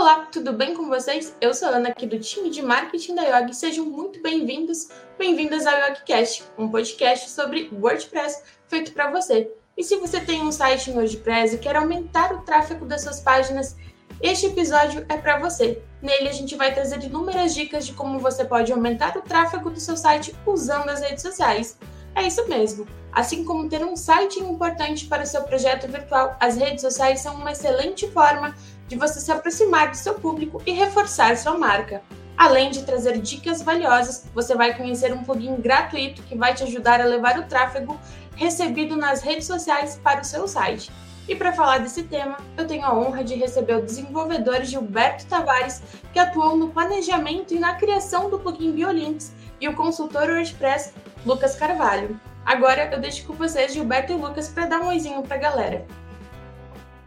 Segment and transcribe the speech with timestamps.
[0.00, 1.36] Olá, tudo bem com vocês?
[1.42, 3.52] Eu sou a Ana aqui do time de marketing da Yogi.
[3.52, 4.88] Sejam muito bem-vindos,
[5.18, 9.52] bem-vindas ao YogiCast, um podcast sobre WordPress feito para você.
[9.76, 13.20] E se você tem um site no WordPress e quer aumentar o tráfego das suas
[13.20, 13.76] páginas,
[14.22, 15.82] este episódio é para você.
[16.00, 19.78] Nele a gente vai trazer inúmeras dicas de como você pode aumentar o tráfego do
[19.78, 21.78] seu site usando as redes sociais.
[22.14, 22.86] É isso mesmo.
[23.12, 27.34] Assim como ter um site importante para o seu projeto virtual, as redes sociais são
[27.34, 28.54] uma excelente forma
[28.90, 32.02] de você se aproximar do seu público e reforçar sua marca.
[32.36, 37.00] Além de trazer dicas valiosas, você vai conhecer um plugin gratuito que vai te ajudar
[37.00, 37.96] a levar o tráfego
[38.34, 40.90] recebido nas redes sociais para o seu site.
[41.28, 45.80] E para falar desse tema, eu tenho a honra de receber o desenvolvedor Gilberto Tavares,
[46.12, 50.94] que atuou no planejamento e na criação do plugin Biolinks, e o consultor WordPress
[51.24, 52.18] Lucas Carvalho.
[52.44, 55.86] Agora eu deixo com vocês, Gilberto e Lucas, para dar um oizinho para a galera.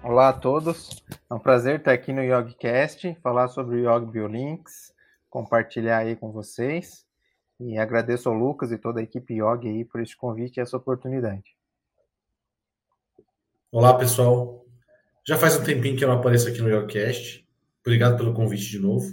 [0.04, 4.94] Olá a todos, é um prazer estar aqui no YogCast, falar sobre o Yog Biolinks,
[5.30, 7.06] compartilhar aí com vocês
[7.58, 10.76] e agradeço ao Lucas e toda a equipe Yog aí por este convite e essa
[10.76, 11.56] oportunidade.
[13.72, 14.66] Olá pessoal,
[15.26, 17.48] já faz um tempinho que eu não apareço aqui no YogCast,
[17.80, 19.08] obrigado pelo convite de novo,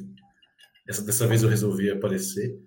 [0.88, 2.58] Essa, dessa vez eu resolvi aparecer.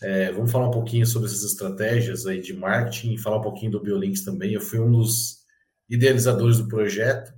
[0.00, 3.82] É, vamos falar um pouquinho sobre essas estratégias aí de marketing, falar um pouquinho do
[3.82, 4.54] Biolinks também.
[4.54, 5.44] Eu fui um dos
[5.86, 7.37] idealizadores do projeto,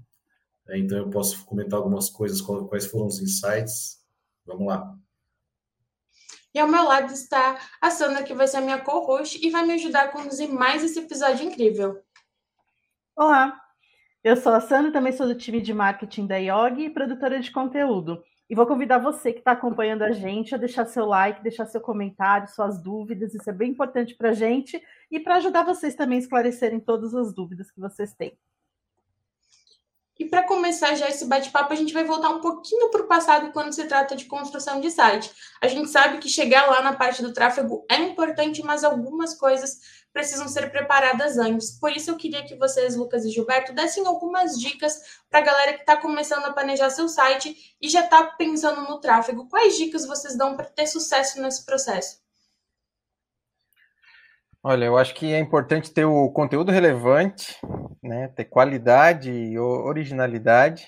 [0.79, 3.99] então eu posso comentar algumas coisas, quais foram os insights.
[4.47, 4.97] Vamos lá.
[6.53, 9.65] E ao meu lado está a Sandra, que vai ser a minha co-host e vai
[9.65, 12.03] me ajudar a conduzir mais esse episódio incrível.
[13.17, 13.57] Olá,
[14.25, 17.53] eu sou a Sandra, também sou do time de marketing da Yogi e produtora de
[17.53, 18.23] conteúdo.
[18.49, 21.81] E vou convidar você que está acompanhando a gente a deixar seu like, deixar seu
[21.81, 23.33] comentário, suas dúvidas.
[23.33, 27.15] Isso é bem importante para a gente e para ajudar vocês também a esclarecerem todas
[27.15, 28.37] as dúvidas que vocês têm.
[30.21, 33.51] E para começar já esse bate-papo, a gente vai voltar um pouquinho para o passado
[33.53, 35.33] quando se trata de construção de site.
[35.63, 39.79] A gente sabe que chegar lá na parte do tráfego é importante, mas algumas coisas
[40.13, 41.71] precisam ser preparadas antes.
[41.71, 45.73] Por isso eu queria que vocês, Lucas e Gilberto, dessem algumas dicas para a galera
[45.73, 49.49] que está começando a planejar seu site e já está pensando no tráfego.
[49.49, 52.20] Quais dicas vocês dão para ter sucesso nesse processo?
[54.63, 57.59] Olha, eu acho que é importante ter o conteúdo relevante,
[58.03, 58.29] né?
[58.29, 60.87] ter qualidade e originalidade,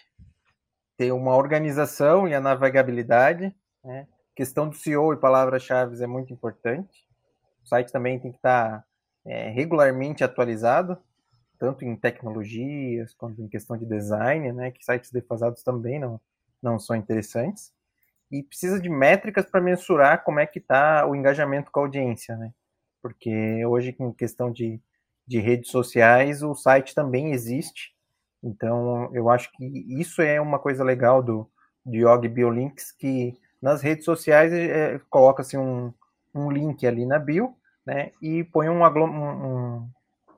[0.95, 3.55] ter uma organização e a navegabilidade.
[3.83, 4.07] Né?
[4.37, 7.09] questão do SEO e palavras-chave é muito importante.
[7.65, 8.85] O site também tem que estar
[9.25, 10.99] é, regularmente atualizado,
[11.59, 14.71] tanto em tecnologias quanto em questão de design, né?
[14.71, 16.21] que sites defasados também não,
[16.63, 17.73] não são interessantes.
[18.31, 22.37] E precisa de métricas para mensurar como é que está o engajamento com a audiência,
[22.37, 22.53] né?
[23.03, 24.81] Porque hoje, em questão de,
[25.27, 27.93] de redes sociais, o site também existe.
[28.43, 29.65] Então, eu acho que
[30.01, 31.49] isso é uma coisa legal do,
[31.87, 35.93] Yog Biolinks, que nas redes sociais é, coloca-se um,
[36.35, 37.55] um link ali na bio,
[37.85, 39.89] né, e põe um, um,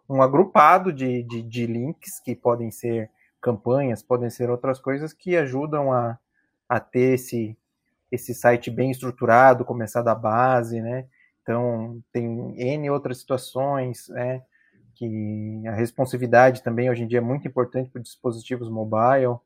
[0.08, 3.10] um agrupado de, de, de, links que podem ser
[3.40, 6.18] campanhas, podem ser outras coisas que ajudam a,
[6.66, 7.56] a ter esse,
[8.10, 11.06] esse site bem estruturado, começar da base, né,
[11.44, 14.42] então, tem N outras situações, né,
[14.94, 19.36] que a responsividade também hoje em dia é muito importante para dispositivos mobile.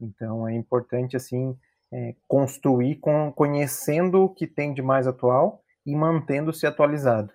[0.00, 1.54] Então, é importante, assim,
[1.92, 7.30] é, construir com, conhecendo o que tem de mais atual e mantendo-se atualizado,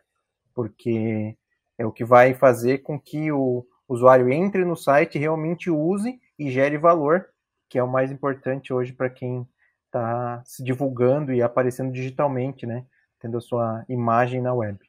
[0.56, 1.38] porque
[1.78, 6.50] é o que vai fazer com que o usuário entre no site, realmente use e
[6.50, 7.28] gere valor,
[7.70, 9.48] que é o mais importante hoje para quem
[9.86, 12.86] está se divulgando e aparecendo digitalmente, né?
[13.20, 14.80] Tendo sua imagem na web.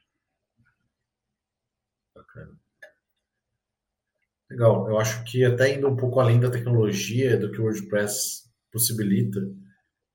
[2.15, 2.57] Bacana.
[4.49, 4.89] Legal.
[4.89, 9.39] Eu acho que até indo um pouco além da tecnologia, do que o WordPress possibilita,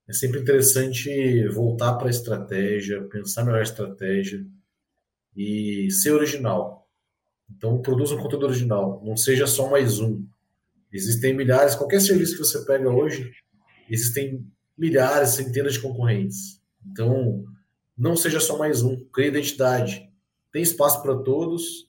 [0.09, 4.47] é sempre interessante voltar para a estratégia, pensar melhor a estratégia
[5.37, 6.89] e ser original.
[7.51, 10.25] Então, produza um conteúdo original, não seja só mais um.
[10.93, 13.33] Existem milhares, qualquer serviço que você pega hoje,
[13.91, 14.47] existem
[14.77, 16.61] milhares, centenas de concorrentes.
[16.85, 17.45] Então,
[17.97, 20.11] não seja só mais um, crie identidade.
[20.53, 21.89] Tem espaço para todos,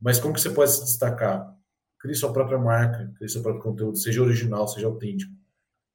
[0.00, 1.56] mas como que você pode se destacar?
[1.98, 5.32] Crie sua própria marca, crie seu próprio conteúdo, seja original, seja autêntico.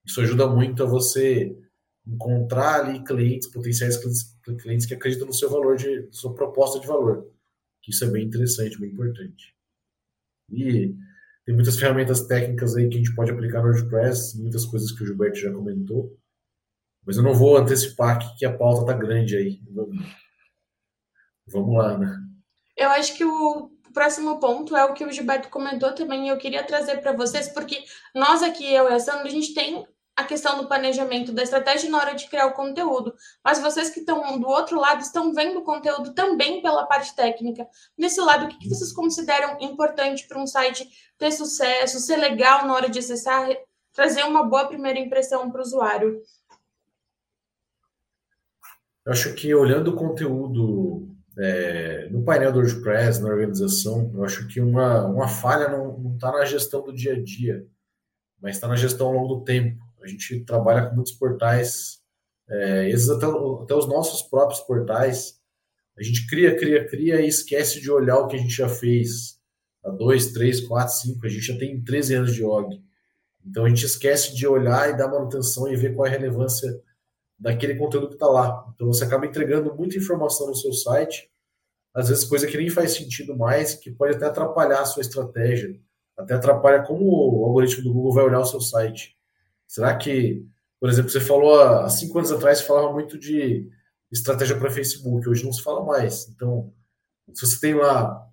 [0.06, 1.58] Isso ajuda muito a você
[2.06, 3.98] encontrar ali clientes, potenciais
[4.62, 7.28] clientes que acreditam no seu valor, de sua proposta de valor.
[7.88, 9.56] Isso é bem interessante, bem importante.
[10.52, 10.96] E
[11.46, 15.04] tem muitas ferramentas técnicas aí que a gente pode aplicar no WordPress, muitas coisas que
[15.04, 16.16] o Gilberto já comentou.
[17.06, 19.60] Mas eu não vou antecipar que a pauta tá grande aí.
[21.48, 22.18] Vamos lá, né?
[22.76, 26.38] Eu acho que o próximo ponto é o que o Gilberto comentou também e eu
[26.38, 29.86] queria trazer para vocês, porque nós aqui, eu e a Sandra, a gente tem
[30.16, 33.14] a questão do planejamento da estratégia na hora de criar o conteúdo,
[33.44, 37.68] mas vocês que estão do outro lado estão vendo o conteúdo também pela parte técnica.
[37.98, 40.88] Nesse lado, o que vocês consideram importante para um site
[41.18, 43.48] ter sucesso, ser legal na hora de acessar,
[43.94, 46.22] trazer uma boa primeira impressão para o usuário?
[49.06, 54.48] Eu acho que olhando o conteúdo é, no painel do WordPress, na organização, eu acho
[54.48, 57.68] que uma, uma falha não está na gestão do dia a dia,
[58.42, 59.84] mas está na gestão ao longo do tempo.
[60.02, 62.00] A gente trabalha com muitos portais,
[62.50, 65.40] é, esses até, até os nossos próprios portais.
[65.98, 69.40] A gente cria, cria, cria e esquece de olhar o que a gente já fez
[69.84, 71.26] há dois, três, quatro, cinco.
[71.26, 72.82] A gente já tem 13 anos de OG.
[73.46, 76.82] Então a gente esquece de olhar e dar manutenção e ver qual é a relevância
[77.46, 78.66] daquele conteúdo que está lá.
[78.74, 81.30] Então você acaba entregando muita informação no seu site,
[81.94, 85.80] às vezes coisa que nem faz sentido mais, que pode até atrapalhar a sua estratégia,
[86.18, 89.16] até atrapalha como o algoritmo do Google vai olhar o seu site.
[89.68, 90.44] Será que,
[90.80, 93.70] por exemplo, você falou há cinco anos atrás, falava muito de
[94.12, 96.28] estratégia para Facebook, hoje não se fala mais.
[96.30, 96.74] Então,
[97.32, 98.28] se você tem lá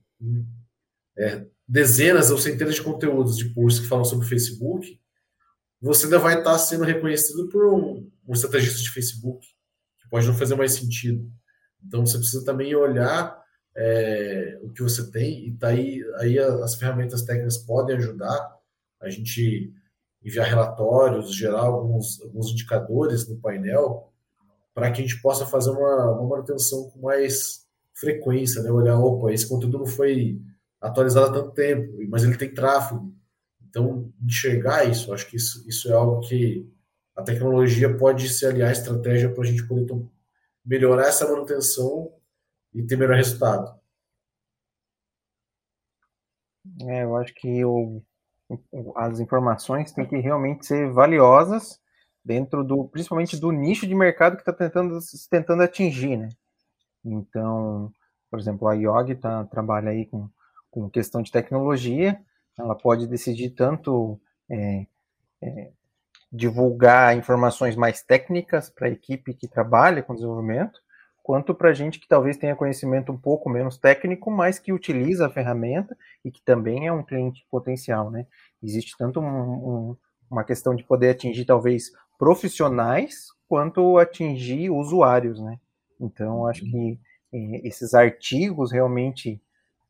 [1.18, 4.98] é, dezenas ou centenas de conteúdos de posts que falam sobre Facebook,
[5.82, 9.46] você ainda vai estar sendo reconhecido por um, um estrategista de Facebook,
[10.00, 11.28] que pode não fazer mais sentido.
[11.84, 13.42] Então você precisa também olhar
[13.76, 18.56] é, o que você tem, e tá aí as ferramentas técnicas podem ajudar
[19.00, 19.72] a gente
[20.24, 24.12] enviar relatórios, gerar alguns, alguns indicadores no painel,
[24.72, 28.70] para que a gente possa fazer uma, uma manutenção com mais frequência, né?
[28.70, 30.40] Olhar, opa, esse conteúdo não foi
[30.80, 33.12] atualizado há tanto tempo, mas ele tem tráfego.
[33.72, 36.70] Então, enxergar isso, acho que isso, isso é algo que
[37.16, 39.86] a tecnologia pode se aliar à estratégia para a gente poder
[40.62, 42.12] melhorar essa manutenção
[42.74, 43.80] e ter melhor resultado.
[46.82, 48.02] É, eu acho que o,
[48.94, 51.80] as informações têm que realmente ser valiosas
[52.22, 54.98] dentro do, principalmente do nicho de mercado que está tentando,
[55.30, 56.28] tentando atingir, né?
[57.02, 57.90] Então,
[58.30, 60.28] por exemplo, a IOG tá, trabalha aí com,
[60.70, 62.20] com questão de tecnologia,
[62.58, 64.20] ela pode decidir tanto
[64.50, 64.86] é,
[65.42, 65.70] é,
[66.32, 70.80] divulgar informações mais técnicas para a equipe que trabalha com desenvolvimento,
[71.22, 75.26] quanto para a gente que talvez tenha conhecimento um pouco menos técnico, mas que utiliza
[75.26, 78.26] a ferramenta e que também é um cliente potencial, né?
[78.62, 79.96] Existe tanto um, um,
[80.30, 85.60] uma questão de poder atingir talvez profissionais, quanto atingir usuários, né?
[86.00, 86.98] Então, acho que
[87.32, 89.40] é, esses artigos realmente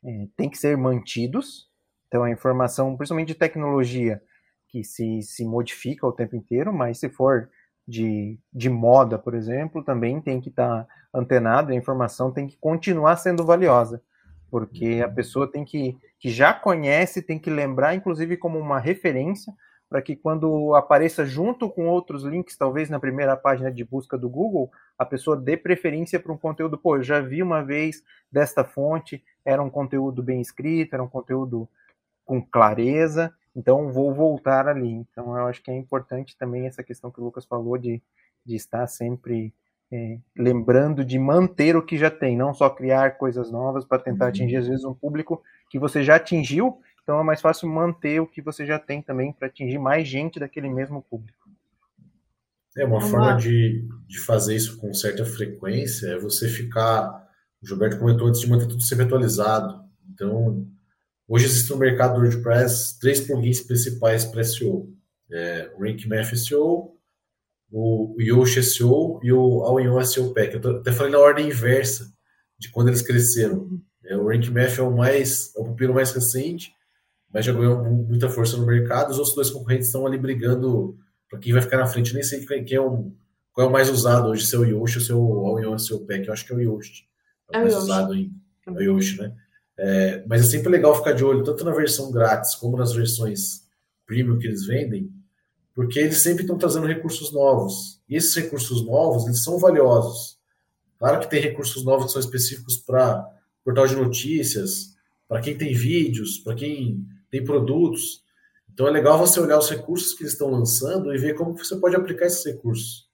[0.04, 1.70] é, têm que ser mantidos,
[2.12, 4.20] então, a informação, principalmente de tecnologia,
[4.68, 7.48] que se, se modifica o tempo inteiro, mas se for
[7.88, 12.58] de, de moda, por exemplo, também tem que estar tá antenado, a informação tem que
[12.58, 14.02] continuar sendo valiosa,
[14.50, 15.14] porque a uhum.
[15.14, 19.50] pessoa tem que, que já conhece, tem que lembrar, inclusive, como uma referência,
[19.88, 24.28] para que quando apareça junto com outros links, talvez na primeira página de busca do
[24.28, 28.64] Google, a pessoa dê preferência para um conteúdo, pô, eu já vi uma vez desta
[28.64, 31.66] fonte, era um conteúdo bem escrito, era um conteúdo
[32.32, 34.90] com clareza, então vou voltar ali.
[34.90, 38.00] Então eu acho que é importante também essa questão que o Lucas falou de,
[38.42, 39.52] de estar sempre
[39.92, 44.24] é, lembrando de manter o que já tem, não só criar coisas novas para tentar
[44.24, 44.28] uhum.
[44.30, 48.26] atingir às vezes um público que você já atingiu, então é mais fácil manter o
[48.26, 51.50] que você já tem também para atingir mais gente daquele mesmo público.
[52.78, 57.28] É uma forma de, de fazer isso com certa frequência é você ficar,
[57.62, 59.82] o Gilberto comentou antes de manter tudo sempre atualizado.
[60.10, 60.66] Então,
[61.28, 64.92] Hoje existem no mercado do WordPress três plugins principais para SEO.
[65.30, 66.96] É, o Rank Math SEO,
[67.70, 70.54] o Yoast SEO e o All-in-One SEO Pack.
[70.54, 72.12] Eu até falei na ordem inversa
[72.58, 73.80] de quando eles cresceram.
[74.04, 76.72] É, o Rank Math é o mais, é o pupilo mais recente,
[77.32, 79.10] mas já ganhou muita força no mercado.
[79.10, 80.98] Os outros dois concorrentes estão ali brigando
[81.30, 82.10] para quem vai ficar na frente.
[82.10, 83.10] Eu nem sei quem é o,
[83.52, 85.80] qual é o mais usado hoje, se é o Yoast ou se é o All-in-One
[85.80, 86.26] SEO Pack.
[86.26, 87.08] Eu acho que é o Yoast.
[87.52, 88.34] É o é mais usado ainda.
[88.66, 89.34] É o Yoast, né?
[89.84, 93.64] É, mas é sempre legal ficar de olho, tanto na versão grátis como nas versões
[94.06, 95.10] premium que eles vendem,
[95.74, 98.00] porque eles sempre estão trazendo recursos novos.
[98.08, 100.38] E esses recursos novos, eles são valiosos.
[101.00, 103.28] Claro que tem recursos novos que são específicos para
[103.64, 104.94] portal de notícias,
[105.26, 108.22] para quem tem vídeos, para quem tem produtos.
[108.72, 111.74] Então é legal você olhar os recursos que eles estão lançando e ver como você
[111.74, 113.08] pode aplicar esses recursos.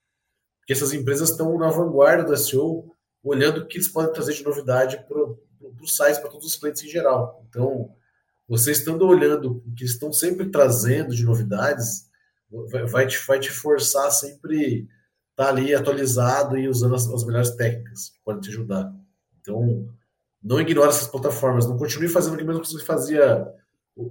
[0.59, 4.43] Porque essas empresas estão na vanguarda do SEO, olhando o que eles podem trazer de
[4.43, 5.03] novidade
[5.59, 7.43] para os sites, para todos os clientes em geral.
[7.49, 7.93] Então,
[8.47, 12.09] você estando olhando o que estão sempre trazendo de novidades,
[12.89, 14.87] vai te, vai te forçar sempre
[15.31, 18.93] estar tá ali atualizado e usando as, as melhores técnicas que podem te ajudar.
[19.39, 19.87] Então,
[20.41, 23.47] não ignore essas plataformas, não continue fazendo o que mesmo que você fazia.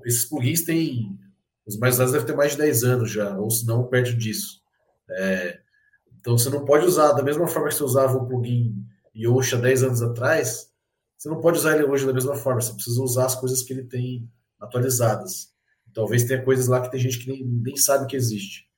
[0.05, 1.19] Esses plugins têm.
[1.67, 4.61] Os mais usados devem ter mais de 10 anos já, ou se não, perto disso.
[5.11, 5.59] É,
[6.19, 9.59] então você não pode usar, da mesma forma que você usava o plugin Yoast há
[9.59, 10.71] 10 anos atrás,
[11.19, 13.73] você não pode usar ele hoje da mesma forma, você precisa usar as coisas que
[13.73, 15.53] ele tem atualizadas.
[15.93, 18.69] Talvez tenha coisas lá que tem gente que nem, nem sabe que existe.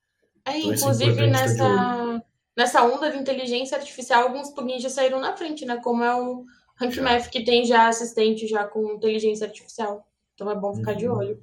[0.46, 2.24] É, então, inclusive nessa,
[2.56, 5.76] nessa onda de inteligência artificial, alguns plugins já saíram na frente, né?
[5.76, 10.06] Como é o RankMath, que tem já assistente já com inteligência artificial.
[10.34, 10.96] Então é bom ficar uhum.
[10.96, 11.42] de olho.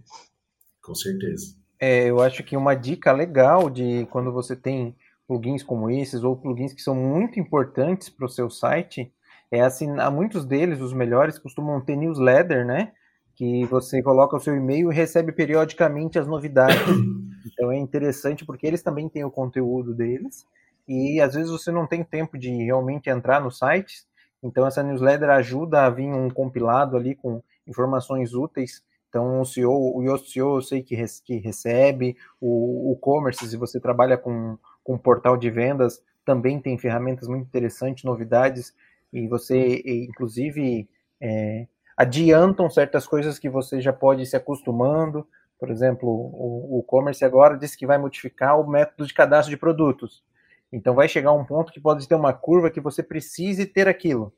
[0.82, 1.56] Com certeza.
[1.80, 4.96] É, eu acho que uma dica legal de quando você tem
[5.28, 9.14] plugins como esses, ou plugins que são muito importantes para o seu site,
[9.52, 10.12] é assinar.
[10.12, 12.92] Muitos deles, os melhores, costumam ter newsletter, né?
[13.36, 16.78] Que você coloca o seu e-mail e recebe periodicamente as novidades.
[17.54, 20.46] Então é interessante porque eles também têm o conteúdo deles.
[20.86, 24.04] E às vezes você não tem tempo de realmente entrar no site.
[24.44, 29.98] Então essa newsletter ajuda a vir um compilado ali com informações úteis então, o CEO,
[29.98, 34.96] o Yoast CEO eu sei que, que recebe, o e-commerce, se você trabalha com, com
[34.96, 38.74] um portal de vendas, também tem ferramentas muito interessantes, novidades,
[39.12, 40.90] e você, inclusive,
[41.22, 45.28] é, adiantam certas coisas que você já pode ir se acostumando.
[45.60, 50.24] Por exemplo, o e-commerce agora diz que vai modificar o método de cadastro de produtos.
[50.72, 54.34] Então, vai chegar um ponto que pode ter uma curva que você precise ter aquilo.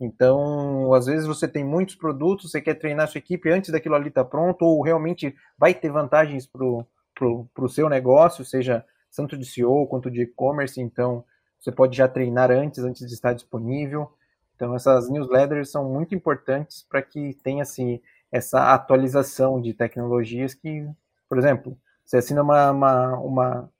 [0.00, 4.08] Então, às vezes você tem muitos produtos, você quer treinar sua equipe antes daquilo ali
[4.08, 9.44] estar tá pronto, ou realmente vai ter vantagens para o seu negócio, seja tanto de
[9.44, 11.24] SEO quanto de e-commerce, então
[11.62, 14.12] você pode já treinar antes, antes de estar disponível.
[14.56, 18.00] Então, essas newsletters são muito importantes para que tenha assim,
[18.32, 20.84] essa atualização de tecnologias que,
[21.28, 23.72] por exemplo, você assina uma, uma, uma,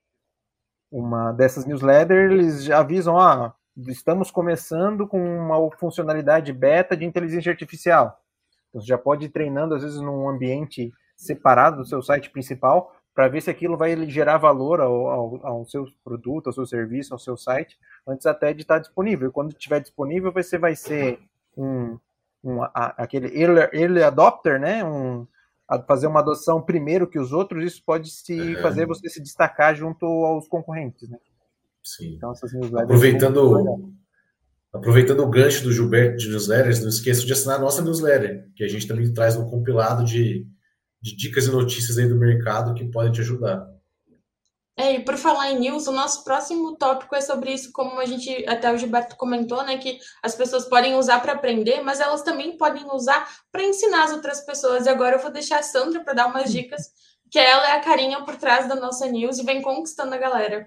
[0.92, 3.52] uma dessas newsletters, eles avisam, ah,
[3.88, 8.22] estamos começando com uma funcionalidade beta de inteligência artificial.
[8.68, 12.94] Então, você já pode ir treinando, às vezes, num ambiente separado do seu site principal,
[13.14, 17.12] para ver se aquilo vai gerar valor ao, ao, ao, seu produto, ao seu serviço,
[17.12, 19.30] ao seu site, antes até de estar disponível.
[19.30, 21.18] Quando estiver disponível, você vai ser
[21.56, 21.98] um,
[22.42, 24.82] um a, aquele early, early, adopter, né?
[24.84, 25.26] Um,
[25.86, 30.04] fazer uma adoção primeiro que os outros, isso pode se fazer você se destacar junto
[30.04, 31.18] aos concorrentes, né?
[31.82, 32.14] Sim.
[32.14, 33.92] Então, essas aproveitando,
[34.72, 38.64] aproveitando o gancho do Gilberto de newsletters, não esqueça de assinar a nossa newsletter, que
[38.64, 40.46] a gente também traz um compilado de
[41.02, 43.68] de dicas e notícias aí do mercado que podem te ajudar.
[44.74, 48.06] É, e por falar em news, o nosso próximo tópico é sobre isso, como a
[48.06, 52.22] gente, até o Gilberto comentou, né, que as pessoas podem usar para aprender, mas elas
[52.22, 54.86] também podem usar para ensinar as outras pessoas.
[54.86, 56.90] E agora eu vou deixar a Sandra para dar umas dicas,
[57.30, 60.66] que ela é a carinha por trás da nossa news e vem conquistando a galera.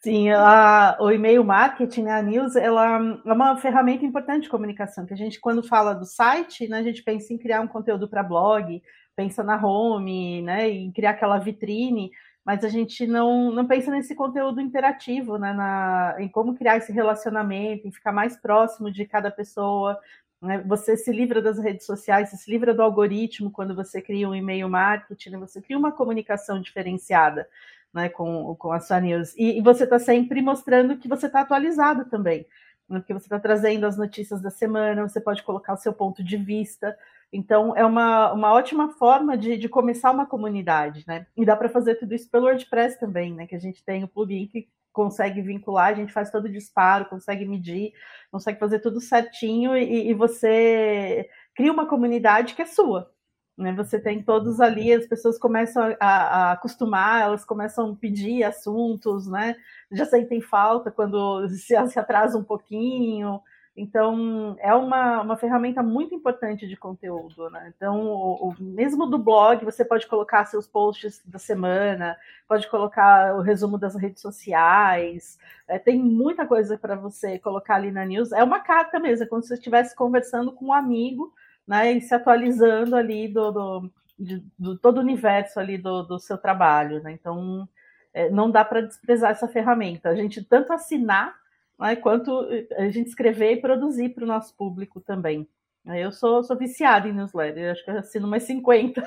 [0.00, 5.04] Sim, a, o e-mail marketing, né, a news, ela é uma ferramenta importante de comunicação,
[5.04, 8.08] que a gente, quando fala do site, né, a gente pensa em criar um conteúdo
[8.08, 8.80] para blog,
[9.18, 12.12] pensa na home, né, em criar aquela vitrine,
[12.44, 16.92] mas a gente não, não pensa nesse conteúdo interativo, né, na, em como criar esse
[16.92, 19.98] relacionamento, em ficar mais próximo de cada pessoa.
[20.40, 20.62] Né?
[20.68, 24.36] Você se livra das redes sociais, você se livra do algoritmo quando você cria um
[24.36, 25.38] e-mail marketing, né?
[25.38, 27.48] você cria uma comunicação diferenciada
[27.92, 29.34] né, com, com a sua news.
[29.36, 32.46] E, e você está sempre mostrando que você está atualizado também,
[32.88, 36.22] né, porque você está trazendo as notícias da semana, você pode colocar o seu ponto
[36.22, 36.96] de vista.
[37.32, 41.26] Então, é uma, uma ótima forma de, de começar uma comunidade, né?
[41.36, 43.46] E dá para fazer tudo isso pelo WordPress também, né?
[43.46, 47.04] Que a gente tem o plugin que consegue vincular, a gente faz todo o disparo,
[47.04, 47.92] consegue medir,
[48.32, 53.10] consegue fazer tudo certinho e, e você cria uma comunidade que é sua.
[53.56, 53.72] Né?
[53.74, 59.26] Você tem todos ali, as pessoas começam a, a, acostumar, elas começam a pedir assuntos,
[59.26, 59.56] né?
[59.90, 63.40] Já sentem falta quando se, se atrasa um pouquinho.
[63.80, 67.72] Então, é uma, uma ferramenta muito importante de conteúdo, né?
[67.76, 72.16] Então, o, o, mesmo do blog, você pode colocar seus posts da semana,
[72.48, 77.92] pode colocar o resumo das redes sociais, é, tem muita coisa para você colocar ali
[77.92, 78.32] na news.
[78.32, 81.32] É uma carta mesmo, é como se você estivesse conversando com um amigo,
[81.64, 81.92] né?
[81.92, 86.36] E se atualizando ali do, do, de, do todo o universo ali do, do seu
[86.36, 87.12] trabalho, né?
[87.12, 87.68] Então,
[88.12, 90.08] é, não dá para desprezar essa ferramenta.
[90.08, 91.36] A gente tanto assinar
[91.78, 95.48] né, quanto a gente escrever e produzir para o nosso público também.
[95.86, 99.02] Eu sou, sou viciada em newsletter, acho que eu assino mais 50.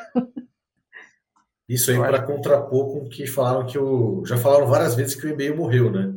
[1.70, 4.26] Isso aí para contrapor com que falaram que o.
[4.26, 6.14] Já falaram várias vezes que o e-mail morreu, né?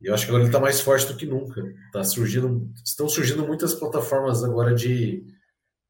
[0.00, 1.62] E eu acho que agora ele está mais forte do que nunca.
[1.92, 5.24] Tá surgindo, estão surgindo muitas plataformas agora de,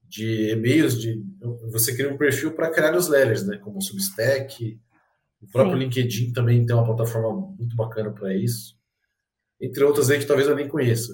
[0.08, 1.22] de e-mails, de
[1.70, 3.58] você cria um perfil para criar newsletters, né?
[3.58, 4.80] Como o Substack,
[5.40, 5.84] o próprio Sim.
[5.84, 8.80] LinkedIn também tem uma plataforma muito bacana para isso
[9.62, 11.12] entre outras aí que talvez eu nem conheça.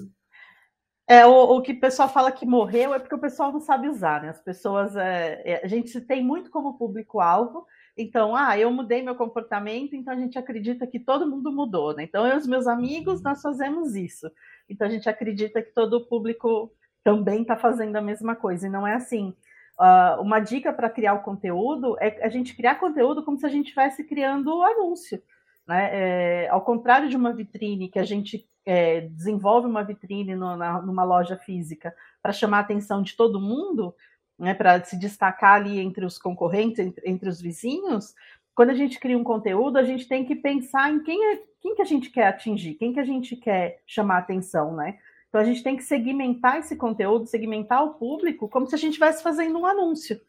[1.07, 3.89] É, o, o, que o pessoal fala que morreu é porque o pessoal não sabe
[3.89, 4.29] usar, né?
[4.29, 7.65] As pessoas, é, é, a gente tem muito como público-alvo
[7.97, 12.03] Então, ah, eu mudei meu comportamento, então a gente acredita que todo mundo mudou, né?
[12.03, 14.31] Então, eu e os meus amigos, nós fazemos isso.
[14.69, 16.71] Então, a gente acredita que todo o público
[17.03, 19.33] também está fazendo a mesma coisa, e não é assim.
[19.79, 23.49] Uh, uma dica para criar o conteúdo é a gente criar conteúdo como se a
[23.49, 25.19] gente estivesse criando o anúncio.
[25.69, 25.89] Né?
[25.91, 30.81] É, ao contrário de uma vitrine, que a gente é, desenvolve uma vitrine no, na,
[30.81, 33.93] numa loja física para chamar a atenção de todo mundo,
[34.39, 38.15] né, para se destacar ali entre os concorrentes, entre, entre, os vizinhos,
[38.55, 41.75] quando a gente cria um conteúdo, a gente tem que pensar em quem, é, quem
[41.75, 44.97] que a gente quer atingir, quem que a gente quer chamar a atenção, né?
[45.27, 48.93] Então a gente tem que segmentar esse conteúdo, segmentar o público, como se a gente
[48.93, 50.19] estivesse fazendo um anúncio.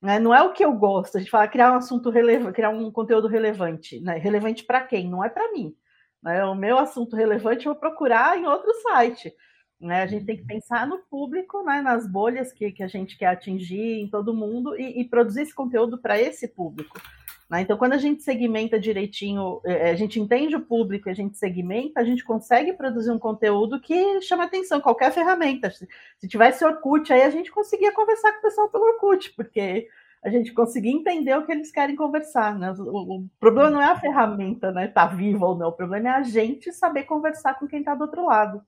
[0.00, 0.18] Né?
[0.18, 2.90] Não é o que eu gosto, a gente fala criar um assunto relevante, criar um
[2.90, 4.00] conteúdo relevante.
[4.00, 4.16] Né?
[4.18, 5.08] Relevante para quem?
[5.08, 5.74] Não é para mim.
[6.22, 6.44] Né?
[6.44, 9.34] O meu assunto relevante eu vou procurar em outro site.
[9.80, 10.02] Né?
[10.02, 11.80] A gente tem que pensar no público, né?
[11.80, 15.54] nas bolhas que, que a gente quer atingir em todo mundo e, e produzir esse
[15.54, 17.00] conteúdo para esse público.
[17.48, 17.62] Né?
[17.62, 22.00] Então, quando a gente segmenta direitinho, é, a gente entende o público a gente segmenta,
[22.00, 25.70] a gente consegue produzir um conteúdo que chama atenção, qualquer ferramenta.
[25.70, 29.88] Se, se tivesse Orkut, aí a gente conseguia conversar com o pessoal pelo Orkut, porque
[30.22, 32.58] a gente conseguia entender o que eles querem conversar.
[32.58, 32.72] Né?
[32.72, 34.88] O, o problema não é a ferramenta, né?
[34.88, 35.68] Tá viva ou não.
[35.68, 38.60] O problema é a gente saber conversar com quem está do outro lado.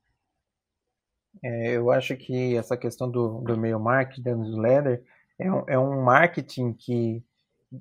[1.42, 5.02] É, eu acho que essa questão do, do meio marketing, da newsletter,
[5.38, 7.22] é um, é um marketing que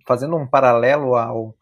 [0.08, 1.56] fazendo um paralelo ao,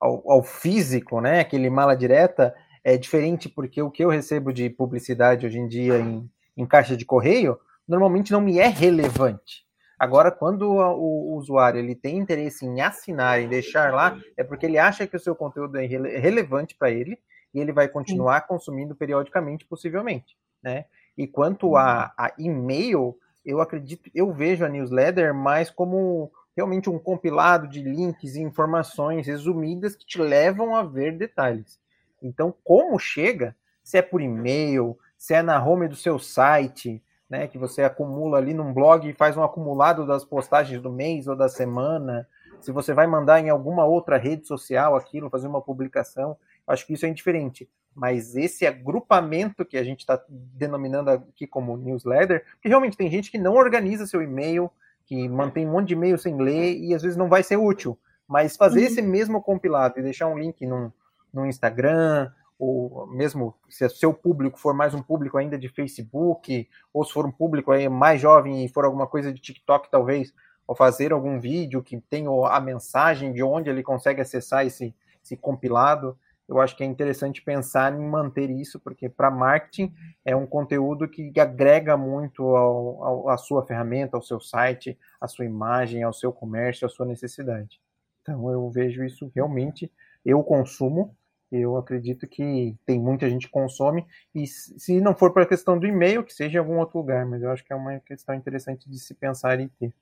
[0.00, 4.68] ao, ao, físico, né, aquele mala direta, é diferente porque o que eu recebo de
[4.70, 9.64] publicidade hoje em dia em, em caixa de correio normalmente não me é relevante.
[9.98, 14.78] Agora, quando o, usuário ele tem interesse em assinar e deixar lá, é porque ele
[14.78, 17.18] acha que o seu conteúdo é rele relevante para ele
[17.54, 18.48] e ele vai continuar Sim.
[18.48, 20.86] consumindo periodicamente, possivelmente, né?
[21.16, 26.98] E quanto a, a e-mail, eu acredito, eu vejo a newsletter mais como realmente um
[26.98, 31.80] compilado de links e informações resumidas que te levam a ver detalhes.
[32.22, 37.48] Então, como chega, se é por e-mail, se é na home do seu site, né,
[37.48, 41.36] que você acumula ali num blog e faz um acumulado das postagens do mês ou
[41.36, 42.28] da semana,
[42.60, 46.94] se você vai mandar em alguma outra rede social aquilo, fazer uma publicação, acho que
[46.94, 47.68] isso é indiferente.
[47.94, 53.30] Mas esse agrupamento que a gente está denominando aqui como newsletter, que realmente tem gente
[53.30, 54.70] que não organiza seu e-mail,
[55.06, 57.98] que mantém um monte de e-mail sem ler e às vezes não vai ser útil.
[58.26, 58.86] Mas fazer uhum.
[58.86, 60.92] esse mesmo compilado e deixar um link no,
[61.32, 66.68] no Instagram, ou mesmo se o seu público for mais um público ainda de Facebook,
[66.92, 70.32] ou se for um público aí mais jovem e for alguma coisa de TikTok, talvez,
[70.66, 75.36] ou fazer algum vídeo que tenha a mensagem de onde ele consegue acessar esse, esse
[75.36, 80.46] compilado, eu acho que é interessante pensar em manter isso, porque para marketing é um
[80.46, 86.02] conteúdo que agrega muito ao, ao, à sua ferramenta, ao seu site, à sua imagem,
[86.02, 87.80] ao seu comércio, à sua necessidade.
[88.22, 89.90] Então eu vejo isso realmente,
[90.24, 91.16] eu consumo,
[91.50, 94.04] eu acredito que tem muita gente que consome,
[94.34, 97.24] e se não for para a questão do e-mail, que seja em algum outro lugar,
[97.24, 99.92] mas eu acho que é uma questão interessante de se pensar e ter.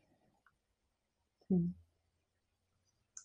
[1.49, 1.75] Sim.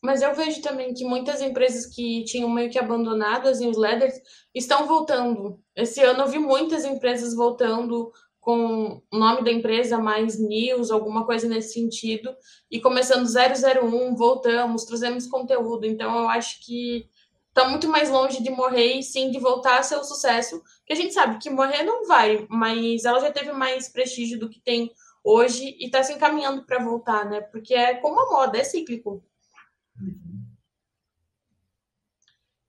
[0.02, 4.14] Mas eu vejo também que muitas empresas que tinham meio que abandonado as newsletters
[4.54, 5.60] estão voltando.
[5.76, 11.26] Esse ano eu vi muitas empresas voltando com o nome da empresa mais news, alguma
[11.26, 12.34] coisa nesse sentido,
[12.72, 15.86] e começando 001, voltamos, trazemos conteúdo.
[15.86, 17.10] Então eu acho que
[17.50, 20.94] está muito mais longe de morrer e sim de voltar a ser o sucesso, que
[20.94, 24.62] a gente sabe que morrer não vai, mas ela já teve mais prestígio do que
[24.62, 24.92] tem
[25.24, 27.42] hoje e está se encaminhando para voltar, né?
[27.42, 29.22] Porque é como a moda, é cíclico.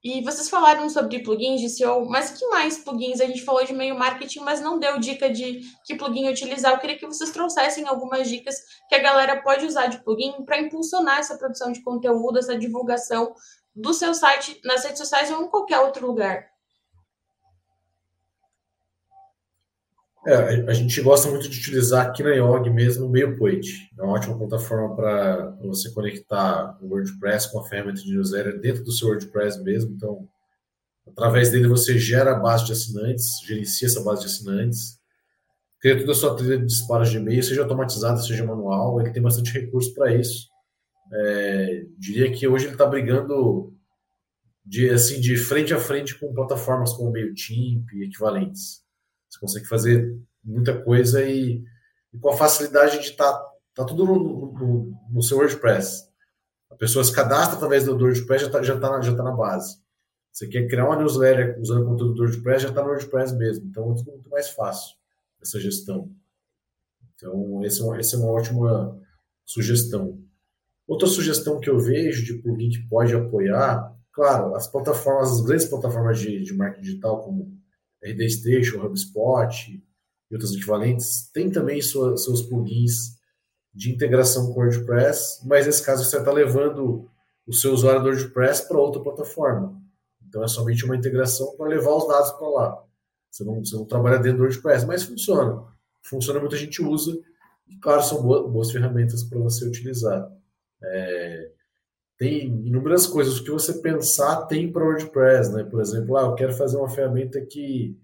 [0.03, 3.21] E vocês falaram sobre plugins de SEO, mas que mais plugins?
[3.21, 6.73] A gente falou de meio marketing, mas não deu dica de que plugin utilizar.
[6.73, 8.57] Eu queria que vocês trouxessem algumas dicas
[8.89, 13.35] que a galera pode usar de plugin para impulsionar essa produção de conteúdo, essa divulgação
[13.75, 16.49] do seu site nas redes sociais ou em qualquer outro lugar.
[20.27, 20.35] É,
[20.69, 23.91] a gente gosta muito de utilizar aqui na IOG mesmo o MailPoint.
[23.99, 28.85] É uma ótima plataforma para você conectar o WordPress com a ferramenta de newsletter dentro
[28.85, 29.93] do seu WordPress mesmo.
[29.95, 30.29] Então,
[31.07, 34.99] através dele você gera a base de assinantes, gerencia essa base de assinantes,
[35.81, 39.01] cria toda a sua trilha de disparos de e-mail, seja automatizada, seja manual.
[39.01, 40.49] Ele tem bastante recurso para isso.
[41.13, 43.73] É, diria que hoje ele está brigando
[44.67, 48.87] de, assim, de frente a frente com plataformas como o MailChimp e equivalentes.
[49.29, 51.63] Você consegue fazer muita coisa e,
[52.13, 56.09] e com a facilidade de estar tá, tá tudo no, no, no, seu WordPress.
[56.71, 59.79] A pessoa se cadastra através do WordPress já está já tá, já tá na base.
[60.33, 63.67] Você quer criar uma newsletter usando conteúdo do WordPress, já está no WordPress mesmo.
[63.67, 64.97] Então é tudo muito mais fácil
[65.43, 66.11] essa gestão.
[67.15, 69.01] Então, essa é é uma ótima
[69.45, 70.23] sugestão.
[70.87, 75.67] Outra sugestão que eu vejo de plugin que pode apoiar, claro, as plataformas, as grandes
[75.67, 77.58] plataformas de, de marketing digital, como
[78.03, 79.83] RD Station, HubSpot
[80.31, 83.19] e outras equivalentes, tem também sua, seus plugins
[83.75, 87.09] de integração com WordPress, mas nesse caso você está levando
[87.47, 89.81] o seu usuário do WordPress para outra plataforma.
[90.27, 92.85] Então é somente uma integração para levar os dados para lá.
[93.31, 95.65] Você não, você não trabalha dentro do WordPress, mas funciona.
[96.03, 97.19] Funciona, muita gente usa.
[97.67, 100.31] E, claro, são boas, boas ferramentas para você utilizar.
[100.83, 101.53] É,
[102.19, 103.39] tem inúmeras coisas.
[103.39, 105.53] O que você pensar tem para WordPress.
[105.53, 105.63] Né?
[105.63, 107.97] Por exemplo, ah, eu quero fazer uma ferramenta que,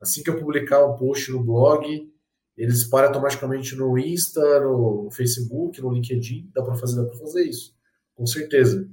[0.00, 2.12] assim que eu publicar um post no blog,
[2.56, 6.50] ele dispara automaticamente no Insta, no Facebook, no LinkedIn.
[6.54, 7.74] Dá para fazer, dá para fazer isso.
[8.14, 8.86] Com certeza.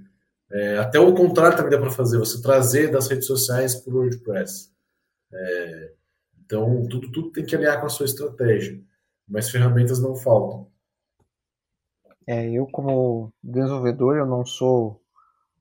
[0.50, 3.98] É, até o contrário também dá para fazer, você trazer das redes sociais para o
[3.98, 4.72] WordPress.
[5.32, 5.92] É,
[6.46, 8.82] então, tudo, tudo tem que alinhar com a sua estratégia,
[9.28, 10.68] mas ferramentas não faltam.
[12.30, 15.02] É, eu, como desenvolvedor, eu não sou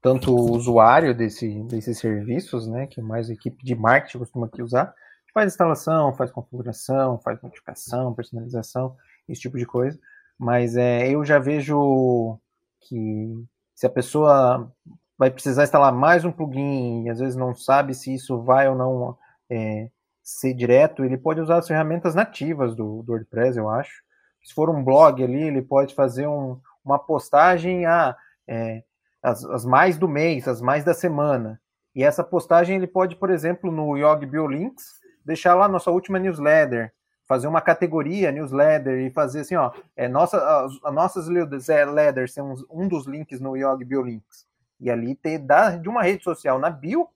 [0.02, 4.94] tanto usuário desse, desses serviços, né, que mais a equipe de marketing costuma aqui usar.
[5.32, 8.94] Faz instalação, faz configuração, faz notificação, personalização,
[9.26, 9.98] esse tipo de coisa.
[10.38, 12.38] Mas é, eu já vejo
[12.82, 13.34] que
[13.74, 14.70] se a pessoa
[15.16, 18.76] vai precisar instalar mais um plugin e às vezes não sabe se isso vai ou
[18.76, 19.16] não
[19.48, 19.88] é,
[20.22, 24.02] ser direto, ele pode usar as ferramentas nativas do, do, WordPress, eu acho.
[24.48, 28.82] Se for um blog ali, ele pode fazer um, uma postagem a ah, é,
[29.22, 31.60] as, as, mais do mês, as mais da semana.
[31.94, 36.94] E essa postagem ele pode, por exemplo, no Yog Biolinks, deixar lá nossa última newsletter
[37.26, 42.54] fazer uma categoria newsletter e fazer assim, ó, é, nossa, as, as nossas newsletters são
[42.70, 44.46] um dos links no Yog Biolinks.
[44.80, 47.06] E ali ter da, de uma rede social na bio,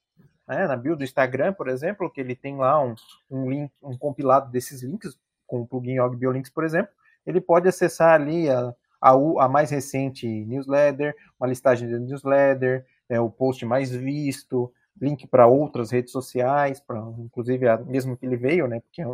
[0.47, 2.95] né, na bio do Instagram, por exemplo, que ele tem lá um,
[3.31, 6.92] um link, um compilado desses links, com o plugin Yog Biolinks, por exemplo,
[7.27, 13.21] ele pode acessar ali a, a, a mais recente newsletter, uma listagem de newsletter, é,
[13.21, 18.37] o post mais visto, link para outras redes sociais, para inclusive a mesmo que ele
[18.37, 18.81] veio, né?
[18.81, 19.07] Porque é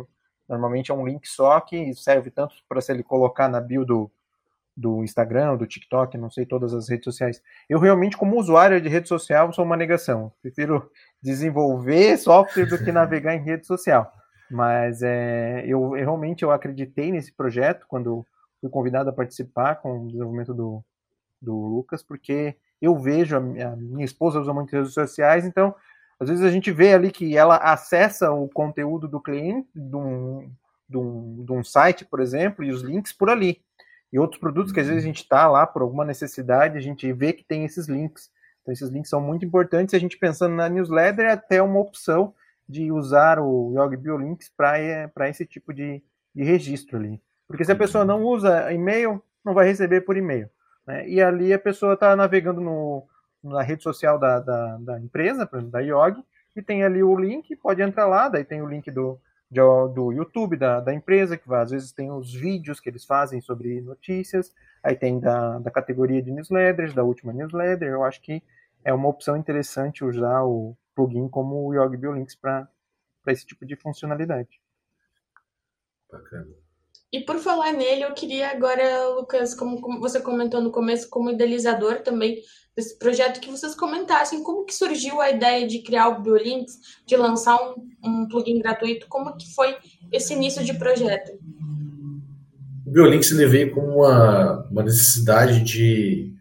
[0.49, 4.11] Normalmente é um link só que serve tanto para se ele colocar na bio do,
[4.75, 7.39] do Instagram, do TikTok, não sei, todas as redes sociais.
[7.69, 10.33] Eu realmente, como usuário de rede social, sou uma negação.
[10.41, 10.89] Prefiro
[11.21, 14.11] desenvolver software do que navegar em rede social.
[14.49, 18.25] Mas é, eu, eu, realmente eu acreditei nesse projeto quando
[18.59, 20.83] fui convidado a participar com o desenvolvimento do,
[21.41, 25.73] do Lucas, porque eu vejo, a, a minha esposa usa muito redes sociais, então
[26.19, 30.51] às vezes a gente vê ali que ela acessa o conteúdo do cliente, de um,
[30.87, 33.61] de um, de um site, por exemplo, e os links por ali.
[34.11, 37.11] E outros produtos que às vezes a gente está lá por alguma necessidade, a gente
[37.13, 38.29] vê que tem esses links.
[38.61, 39.93] Então, esses links são muito importantes.
[39.93, 42.33] A gente pensando na newsletter, é até uma opção
[42.69, 46.03] de usar o Yog Biolinks para esse tipo de,
[46.35, 47.19] de registro ali.
[47.47, 50.47] Porque se a pessoa não usa e-mail, não vai receber por e-mail.
[50.85, 51.09] Né?
[51.09, 53.07] E ali a pessoa está navegando no,
[53.43, 56.23] na rede social da, da, da empresa, por exemplo, da IOG,
[56.55, 59.61] e tem ali o link, pode entrar lá, daí tem o link do, de,
[59.95, 63.81] do YouTube da, da empresa, que às vezes tem os vídeos que eles fazem sobre
[63.81, 64.53] notícias,
[64.83, 68.43] aí tem da, da categoria de newsletters, da última newsletter, eu acho que
[68.83, 72.67] é uma opção interessante usar o plugin como o Yog Biolinks para
[73.27, 74.59] esse tipo de funcionalidade.
[76.11, 76.49] Bacana.
[77.11, 81.31] E por falar nele, eu queria agora, Lucas, como, como, você comentou no começo, como
[81.31, 82.39] idealizador também
[82.75, 86.73] desse projeto, que vocês comentassem como que surgiu a ideia de criar o Biolinks,
[87.07, 89.75] de lançar um, um plugin gratuito, como que foi
[90.11, 91.31] esse início de projeto?
[92.85, 96.35] O Biolinks ele veio com uma, uma necessidade de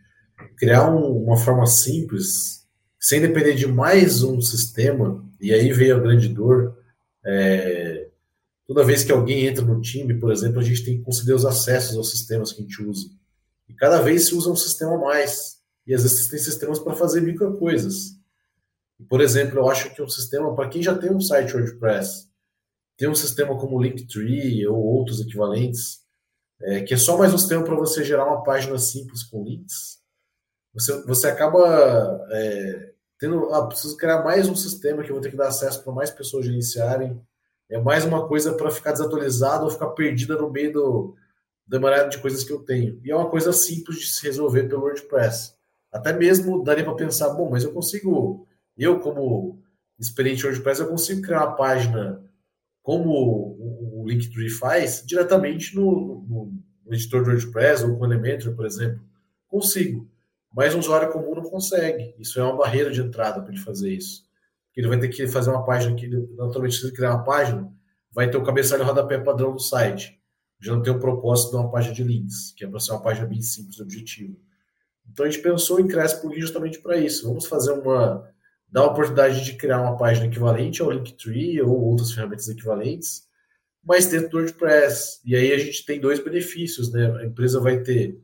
[0.59, 2.58] criar um, uma forma simples,
[2.99, 6.77] sem depender de mais um sistema, e aí veio a grande dor,
[7.25, 8.09] é,
[8.67, 11.45] toda vez que alguém entra no time, por exemplo, a gente tem que conceder os
[11.45, 13.09] acessos aos sistemas que a gente usa.
[13.69, 15.59] E cada vez se usa um sistema a mais.
[15.87, 18.19] E às vezes tem sistemas para fazer micro coisas.
[19.09, 22.29] Por exemplo, eu acho que um sistema, para quem já tem um site WordPress,
[22.97, 26.01] tem um sistema como Linktree ou outros equivalentes,
[26.61, 29.98] é, que é só mais um sistema para você gerar uma página simples com links,
[30.75, 33.53] você, você acaba é, tendo.
[33.53, 36.11] Ah, preciso criar mais um sistema que eu vou ter que dar acesso para mais
[36.11, 37.21] pessoas gerenciarem
[37.71, 41.17] é mais uma coisa para ficar desatualizado ou ficar perdida no meio do,
[41.67, 42.99] da maneira de coisas que eu tenho.
[43.05, 45.55] E é uma coisa simples de se resolver pelo WordPress.
[45.93, 49.63] Até mesmo daria para pensar, bom, mas eu consigo, eu como
[49.99, 52.23] experiente WordPress, eu consigo criar uma página
[52.83, 53.11] como
[53.61, 56.53] o Linktree faz diretamente no, no,
[56.87, 59.01] no editor de WordPress ou com Elementor, por exemplo.
[59.47, 60.09] Consigo.
[60.55, 62.15] Mas um usuário comum não consegue.
[62.19, 64.29] Isso é uma barreira de entrada para ele fazer isso
[64.79, 67.69] ele vai ter que fazer uma página que, naturalmente, se ele criar uma página,
[68.13, 70.17] vai ter o cabeçalho rodapé padrão do site.
[70.61, 73.03] Já não tem o propósito de uma página de links, que é para ser uma
[73.03, 74.37] página bem simples e objetiva.
[75.11, 77.27] Então a gente pensou em criar esse plugin justamente para isso.
[77.27, 78.25] Vamos fazer uma
[78.69, 83.27] dar a oportunidade de criar uma página equivalente ao Linktree ou outras ferramentas equivalentes,
[83.83, 85.21] mas dentro do WordPress.
[85.25, 87.11] E aí a gente tem dois benefícios, né?
[87.19, 88.21] A empresa vai ter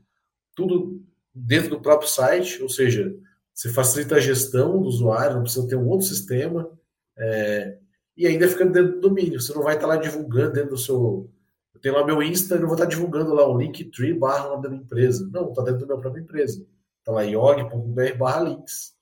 [0.54, 3.14] tudo dentro do próprio site, ou seja,
[3.52, 6.70] você facilita a gestão do usuário, não precisa ter um outro sistema,
[7.16, 7.78] é,
[8.16, 9.40] e ainda fica dentro do domínio.
[9.40, 11.30] Você não vai estar lá divulgando dentro do seu.
[11.74, 14.56] Eu tenho lá meu Insta, eu não vou estar divulgando lá o Linktree barra lá
[14.56, 15.28] da minha empresa.
[15.32, 16.64] Não, está dentro da minha própria empresa.
[17.00, 18.94] Está lá iog.br barra links.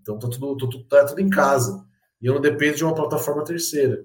[0.00, 1.84] Então tá tudo, tudo, tá tudo em casa.
[2.20, 4.04] E eu não dependo de uma plataforma terceira.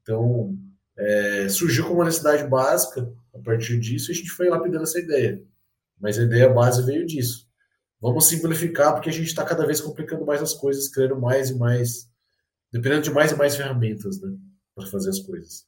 [0.00, 0.56] Então,
[0.96, 4.98] é, surgiu como uma necessidade básica a partir disso e a gente foi lapidando essa
[4.98, 5.42] ideia.
[6.00, 7.48] Mas a ideia base veio disso.
[8.00, 11.58] Vamos simplificar porque a gente está cada vez complicando mais as coisas, criando mais e
[11.58, 12.10] mais,
[12.72, 14.36] dependendo de mais e mais ferramentas, né,
[14.74, 15.66] para fazer as coisas.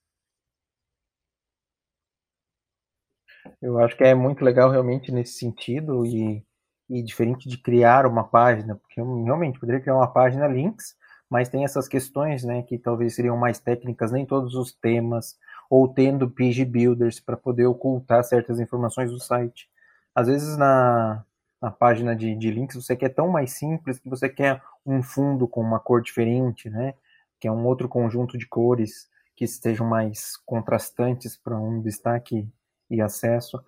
[3.60, 6.44] Eu acho que é muito legal realmente nesse sentido e
[6.92, 10.94] e diferente de criar uma página, porque eu realmente poderia criar uma página links,
[11.30, 15.38] mas tem essas questões, né, que talvez seriam mais técnicas, nem todos os temas,
[15.70, 19.70] ou tendo page builders para poder ocultar certas informações do site.
[20.14, 21.24] Às vezes na,
[21.60, 25.46] na página de, de links você quer tão mais simples que você quer um fundo
[25.46, 26.94] com uma cor diferente, né,
[27.40, 32.48] que é um outro conjunto de cores que estejam mais contrastantes para um destaque
[32.90, 33.62] e acesso.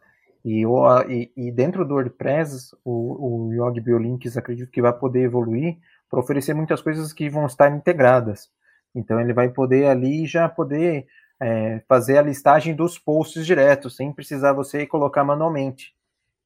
[0.45, 0.63] E,
[1.09, 5.79] e, e, dentro do WordPress, o, o Yog Biolinks acredito que vai poder evoluir
[6.11, 8.51] para oferecer muitas coisas que vão estar integradas.
[8.95, 11.07] Então ele vai poder ali já poder
[11.41, 15.94] é, fazer a listagem dos posts direto, sem precisar você colocar manualmente.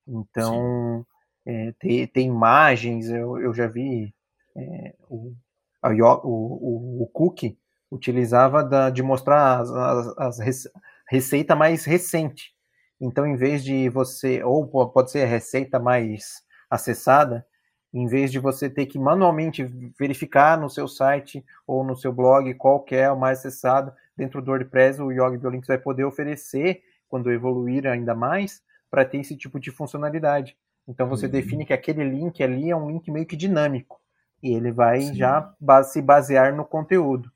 [0.09, 1.07] Então
[1.47, 4.15] é, ter, ter, imagens, eu, eu já vi
[4.57, 5.35] é, o,
[5.83, 7.59] a, o, o, o Cookie
[7.91, 10.69] utilizava da, de mostrar as, as, as
[11.09, 12.53] receita mais recente.
[13.01, 17.47] Então, em vez de você, ou pode ser a receita mais acessada,
[17.95, 19.65] em vez de você ter que manualmente
[19.99, 24.51] verificar no seu site ou no seu blog qual é o mais acessado, dentro do
[24.51, 29.59] WordPress o Yogi Biolinks vai poder oferecer, quando evoluir ainda mais, para ter esse tipo
[29.61, 30.57] de funcionalidade.
[30.87, 31.33] Então você uhum.
[31.33, 34.01] define que aquele link ali é um link meio que dinâmico
[34.43, 35.15] e ele vai Sim.
[35.15, 37.31] já se basear no conteúdo.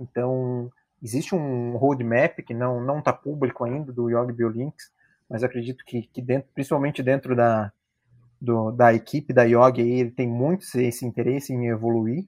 [0.00, 0.70] Então
[1.02, 4.90] existe um roadmap que não está público ainda do Yogi Biolinks,
[5.28, 7.72] mas acredito que, que dentro, principalmente dentro da,
[8.40, 12.26] do, da equipe da Yogi, ele tem muito esse interesse em evoluir.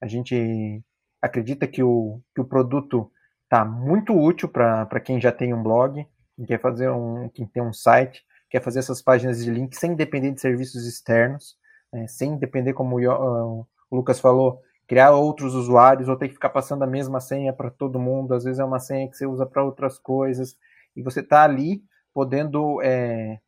[0.00, 0.82] A gente
[1.20, 3.10] acredita que o, que o produto
[3.44, 6.06] está muito útil para quem já tem um blog,
[6.40, 9.94] quem quer fazer um, quem tem um site, quer fazer essas páginas de link sem
[9.94, 11.54] depender de serviços externos,
[11.92, 16.48] né, sem depender, como o, o Lucas falou, criar outros usuários ou ter que ficar
[16.48, 18.32] passando a mesma senha para todo mundo.
[18.32, 20.56] Às vezes é uma senha que você usa para outras coisas
[20.96, 23.38] e você está ali podendo é,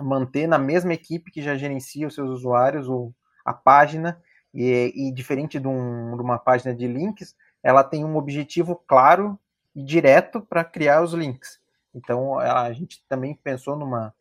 [0.00, 4.20] manter na mesma equipe que já gerencia os seus usuários ou a página,
[4.52, 9.38] e, e diferente de, um, de, uma página de links, ela tem um objetivo claro
[9.74, 11.60] e direto para criar os links.
[11.94, 14.14] Então a gente também pensou numa,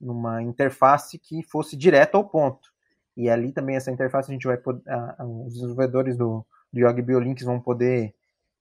[0.00, 2.70] numa interface que fosse direto ao ponto.
[3.16, 4.82] E ali também essa interface a gente vai poder,
[5.44, 8.14] os desenvolvedores do, do Yogi Biolinks vão poder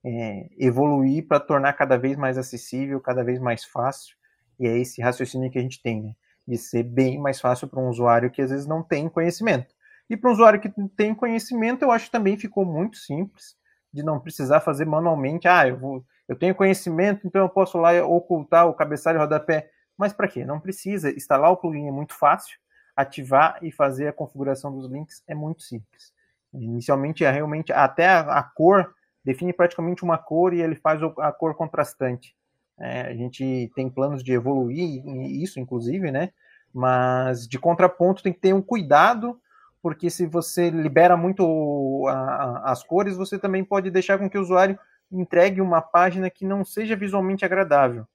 [0.04, 4.19] é, evoluir para tornar cada vez mais acessível, cada vez mais fácil
[4.60, 6.15] e é esse raciocínio que a gente tem, né?
[6.45, 9.74] De ser bem mais fácil para um usuário que às vezes não tem conhecimento.
[10.10, 13.56] E para um usuário que tem conhecimento, eu acho que também ficou muito simples
[13.93, 15.48] de não precisar fazer manualmente.
[15.48, 19.71] Ah, eu, vou, eu tenho conhecimento, então eu posso lá ocultar o cabeçalho e rodapé.
[19.97, 20.45] Mas para quê?
[20.45, 21.09] Não precisa.
[21.09, 22.55] Instalar o plugin é muito fácil.
[22.95, 26.13] Ativar e fazer a configuração dos links é muito simples.
[26.53, 28.93] Inicialmente, é realmente até a, a cor
[29.25, 32.35] define praticamente uma cor e ele faz a cor contrastante.
[32.79, 35.03] É, a gente tem planos de evoluir
[35.41, 36.29] isso, inclusive, né?
[36.71, 39.41] Mas de contraponto tem que ter um cuidado,
[39.81, 44.37] porque se você libera muito a, a, as cores, você também pode deixar com que
[44.37, 44.77] o usuário
[45.12, 48.06] entregue uma página que não seja visualmente agradável.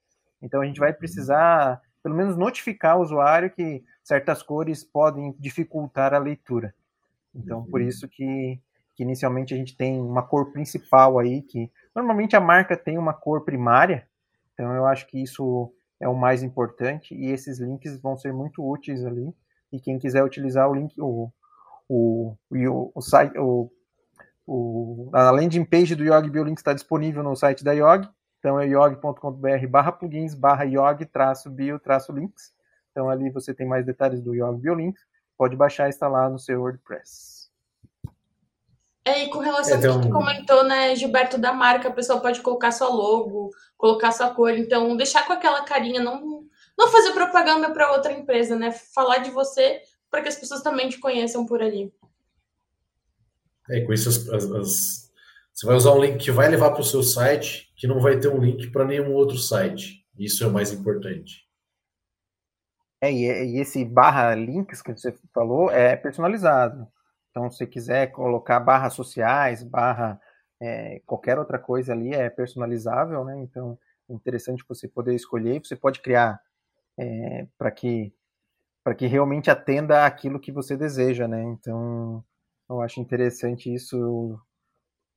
[0.41, 6.13] Então a gente vai precisar, pelo menos, notificar o usuário que certas cores podem dificultar
[6.13, 6.75] a leitura.
[7.35, 7.89] Então, por uhum.
[7.89, 8.61] isso que,
[8.95, 13.13] que inicialmente a gente tem uma cor principal aí, que normalmente a marca tem uma
[13.13, 14.07] cor primária,
[14.53, 18.65] então eu acho que isso é o mais importante e esses links vão ser muito
[18.65, 19.35] úteis ali.
[19.73, 21.33] E quem quiser utilizar o link, o,
[21.89, 23.71] o, o, o site, o,
[24.47, 28.09] o, a landing page do Yog Biolink está disponível no site da Yog.
[28.39, 32.53] Então é yog.com.br barra plugins barra yog traço bio traço links.
[32.91, 35.03] Então ali você tem mais detalhes do Yog Biolinks.
[35.37, 37.49] Pode baixar e instalar no seu WordPress.
[39.05, 42.21] É, e com relação é, ao que tu comentou, né, Gilberto, da marca, a pessoa
[42.21, 46.45] pode colocar sua logo, colocar sua cor, então deixar com aquela carinha, não,
[46.79, 48.71] não fazer propaganda para outra empresa, né?
[48.71, 51.93] Falar de você para que as pessoas também te conheçam por ali.
[53.71, 55.13] É, com isso as, as, as,
[55.55, 58.19] você vai usar um link que vai levar para o seu site, que não vai
[58.19, 60.05] ter um link para nenhum outro site.
[60.19, 61.45] Isso é o mais importante.
[63.01, 66.89] É, e esse barra links que você falou é personalizado.
[67.31, 70.21] Então, se quiser colocar barras sociais, barra
[70.61, 73.39] é, qualquer outra coisa ali, é personalizável, né?
[73.41, 75.61] Então, é interessante você poder escolher.
[75.61, 76.41] Você pode criar
[76.99, 78.13] é, para que
[78.83, 81.43] para que realmente atenda aquilo que você deseja, né?
[81.43, 82.23] Então,
[82.77, 84.39] eu acho interessante isso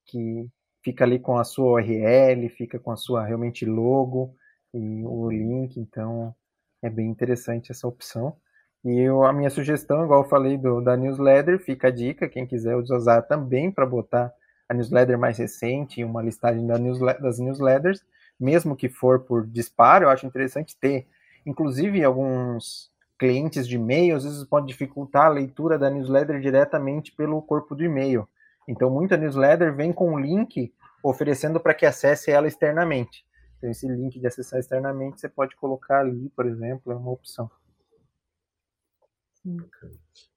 [0.06, 0.48] que
[0.84, 4.36] fica ali com a sua URL, fica com a sua realmente logo
[4.74, 6.34] e o link, então
[6.82, 8.38] é bem interessante essa opção.
[8.86, 12.46] E eu, a minha sugestão, igual eu falei do, da newsletter, fica a dica, quem
[12.46, 14.34] quiser usar também para botar
[14.70, 18.04] a newsletter mais recente, uma listagem da newslet das newsletters,
[18.40, 21.08] mesmo que for por disparo, eu acho interessante ter,
[21.46, 27.42] inclusive alguns clientes de e-mail, às vezes pode dificultar a leitura da newsletter diretamente pelo
[27.42, 28.28] corpo do e-mail.
[28.68, 33.26] Então, muita newsletter vem com um link oferecendo para que acesse ela externamente.
[33.58, 37.50] Então, esse link de acessar externamente, você pode colocar ali, por exemplo, é uma opção.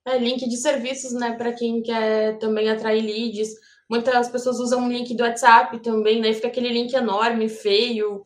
[0.07, 3.55] É, link de serviços, né, para quem quer também atrair leads.
[3.89, 6.33] Muitas pessoas usam um link do WhatsApp também, né?
[6.33, 8.23] Fica aquele link enorme, feio.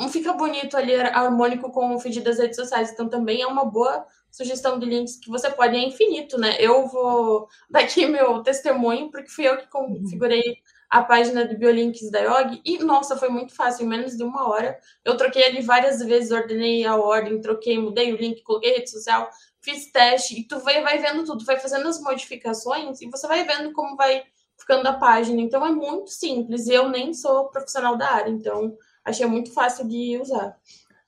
[0.00, 2.90] Não fica bonito ali, harmônico com o feed das redes sociais.
[2.90, 6.56] Então, também é uma boa sugestão de links que você pode, é infinito, né?
[6.58, 10.56] Eu vou dar aqui meu testemunho, porque fui eu que configurei
[10.88, 14.48] a página do Biolinks da Yog e, nossa, foi muito fácil, em menos de uma
[14.48, 14.78] hora.
[15.04, 19.28] Eu troquei ali várias vezes, ordenei a ordem, troquei, mudei o link, coloquei rede social,
[19.60, 23.44] fiz teste e tu vai, vai vendo tudo, vai fazendo as modificações e você vai
[23.44, 24.22] vendo como vai
[24.56, 25.42] ficando a página.
[25.42, 28.76] Então é muito simples e eu nem sou profissional da área, então
[29.10, 30.56] achei muito fácil de usar.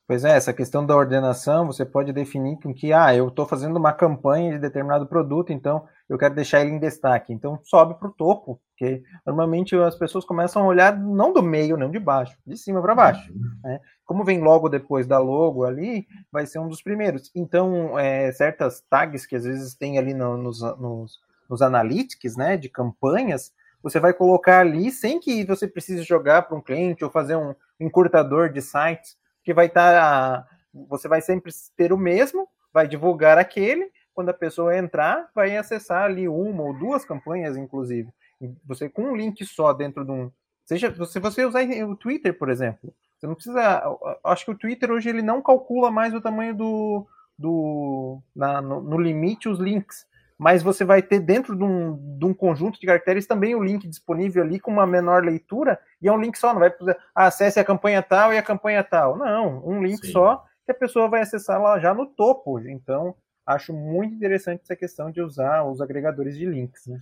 [0.07, 3.77] Pois é, essa questão da ordenação, você pode definir com que, ah, eu estou fazendo
[3.77, 7.33] uma campanha de determinado produto, então eu quero deixar ele em destaque.
[7.33, 11.77] Então sobe para o topo, porque normalmente as pessoas começam a olhar não do meio,
[11.77, 13.33] não de baixo, de cima para baixo.
[13.33, 13.51] Uhum.
[13.65, 13.81] Né?
[14.05, 17.31] Como vem logo depois da logo ali, vai ser um dos primeiros.
[17.35, 22.57] Então, é, certas tags que às vezes tem ali no, nos, nos, nos analytics, né,
[22.57, 27.11] de campanhas, você vai colocar ali sem que você precise jogar para um cliente ou
[27.11, 29.93] fazer um encurtador de sites que vai estar.
[29.93, 33.91] Tá, você vai sempre ter o mesmo, vai divulgar aquele.
[34.15, 38.09] Quando a pessoa entrar, vai acessar ali uma ou duas campanhas, inclusive.
[38.67, 40.31] Você com um link só dentro de um.
[40.65, 43.83] Seja, se você usar o Twitter, por exemplo, você não precisa.
[44.25, 47.07] Acho que o Twitter hoje ele não calcula mais o tamanho do.
[47.39, 50.07] do na, no, no limite os links
[50.43, 53.87] mas você vai ter dentro de um, de um, conjunto de caracteres também o link
[53.87, 57.27] disponível ali com uma menor leitura, e é um link só, não vai precisar, ah,
[57.29, 59.17] acesse a campanha tal e a campanha tal.
[59.17, 60.11] Não, um link Sim.
[60.11, 62.59] só que a pessoa vai acessar lá já no topo.
[62.59, 63.15] Então,
[63.47, 66.89] acho muito interessante essa questão de usar os agregadores de links.
[66.89, 66.99] Né?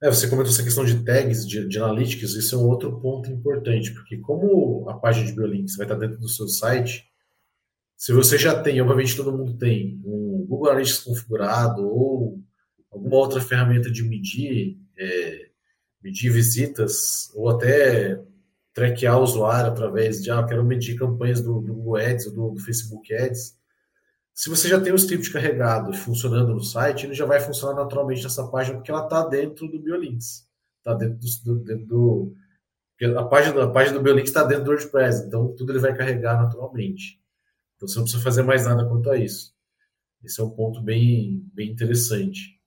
[0.00, 3.32] É, você comentou essa questão de tags, de, de analytics, isso é um outro ponto
[3.32, 7.10] importante, porque como a página de Biolinks vai estar dentro do seu site,
[7.96, 12.38] se você já tem, obviamente todo mundo tem, um Google Analytics configurado ou
[12.90, 15.48] alguma outra ferramenta de medir, é,
[16.02, 18.22] medir visitas, ou até
[18.74, 22.50] traquear o usuário através de, ah, quero medir campanhas do, do Google Ads ou do,
[22.50, 23.56] do, Facebook Ads.
[24.34, 28.22] Se você já tem o script carregado funcionando no site, ele já vai funcionar naturalmente
[28.22, 30.48] nessa página, porque ela está dentro do Biolinks.
[30.78, 32.34] Está dentro do, do, dentro do
[33.16, 36.40] a página, a página do Biolinks está dentro do WordPress, então tudo ele vai carregar
[36.40, 37.20] naturalmente.
[37.76, 39.51] Então você não precisa fazer mais nada quanto a isso.
[40.24, 42.60] Esse é um ponto bem, bem interessante.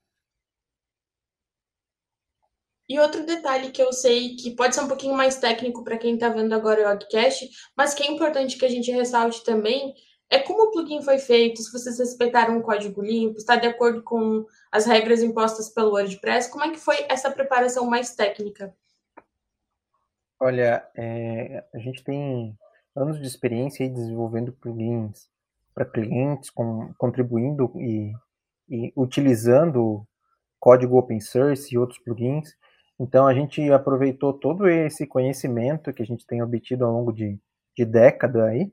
[2.88, 6.14] E outro detalhe que eu sei que pode ser um pouquinho mais técnico para quem
[6.14, 9.96] está vendo agora o podcast, mas que é importante que a gente ressalte também,
[10.30, 14.04] é como o plugin foi feito, se vocês respeitaram o código limpo, está de acordo
[14.04, 18.76] com as regras impostas pelo WordPress, como é que foi essa preparação mais técnica?
[20.40, 22.56] Olha, é, a gente tem
[22.96, 25.28] anos de experiência aí desenvolvendo plugins
[25.76, 28.12] para clientes, com, contribuindo e,
[28.68, 30.08] e utilizando
[30.60, 32.56] código open source e outros plugins.
[33.00, 37.38] Então a gente aproveitou todo esse conhecimento que a gente tem obtido ao longo de,
[37.78, 38.72] de década aí,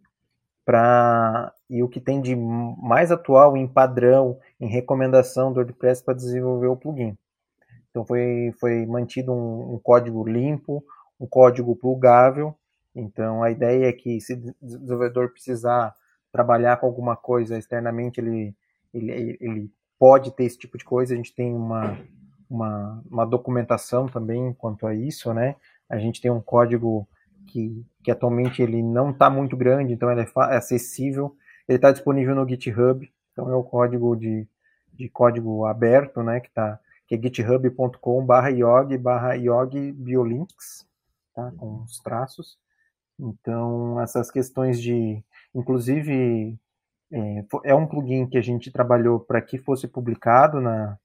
[0.64, 6.14] para e o que tem de mais atual em padrão, em recomendação do WordPress para
[6.14, 7.18] desenvolver o plugin.
[7.90, 10.84] Então foi, foi mantido um, um código limpo,
[11.18, 12.57] um código plugável
[12.94, 15.94] então, a ideia é que se o desenvolvedor precisar
[16.33, 18.55] trabalhar com alguma coisa externamente, ele,
[18.93, 21.14] ele, ele pode ter esse tipo de coisa.
[21.14, 21.99] A gente tem uma,
[22.49, 25.57] uma, uma documentação também quanto a isso, né?
[25.89, 27.07] A gente tem um código
[27.47, 31.37] que, que atualmente ele não está muito grande, então ele é, é acessível.
[31.68, 34.49] Ele está disponível no GitHub, então é o código de
[34.93, 40.87] de código aberto, né, que tá que é github.com barra iog barra iog biolinks,
[41.35, 42.59] tá, com os traços.
[43.18, 45.22] Então, essas questões de,
[45.55, 46.59] inclusive,
[47.12, 50.98] é, é um plugin que a gente trabalhou para que fosse publicado na,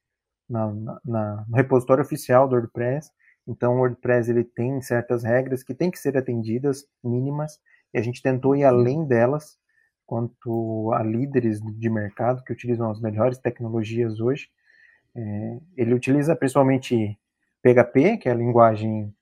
[0.50, 0.74] na,
[1.06, 3.12] na, no repositório oficial do WordPress.
[3.48, 7.60] Então, o WordPress ele tem certas regras que têm que ser atendidas, mínimas,
[7.94, 9.58] e a gente tentou ir além delas,
[10.06, 14.50] quanto a líderes de mercado que utilizam as melhores tecnologias hoje.
[15.14, 17.18] É, ele utiliza principalmente
[17.62, 19.14] PHP, que é a linguagem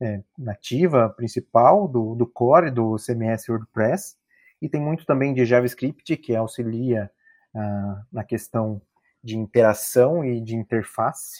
[0.00, 4.16] é, nativa principal do, do core do CMS WordPress,
[4.64, 7.10] e tem muito também de JavaScript, que auxilia
[7.54, 8.80] ah, na questão
[9.22, 11.38] de interação e de interface.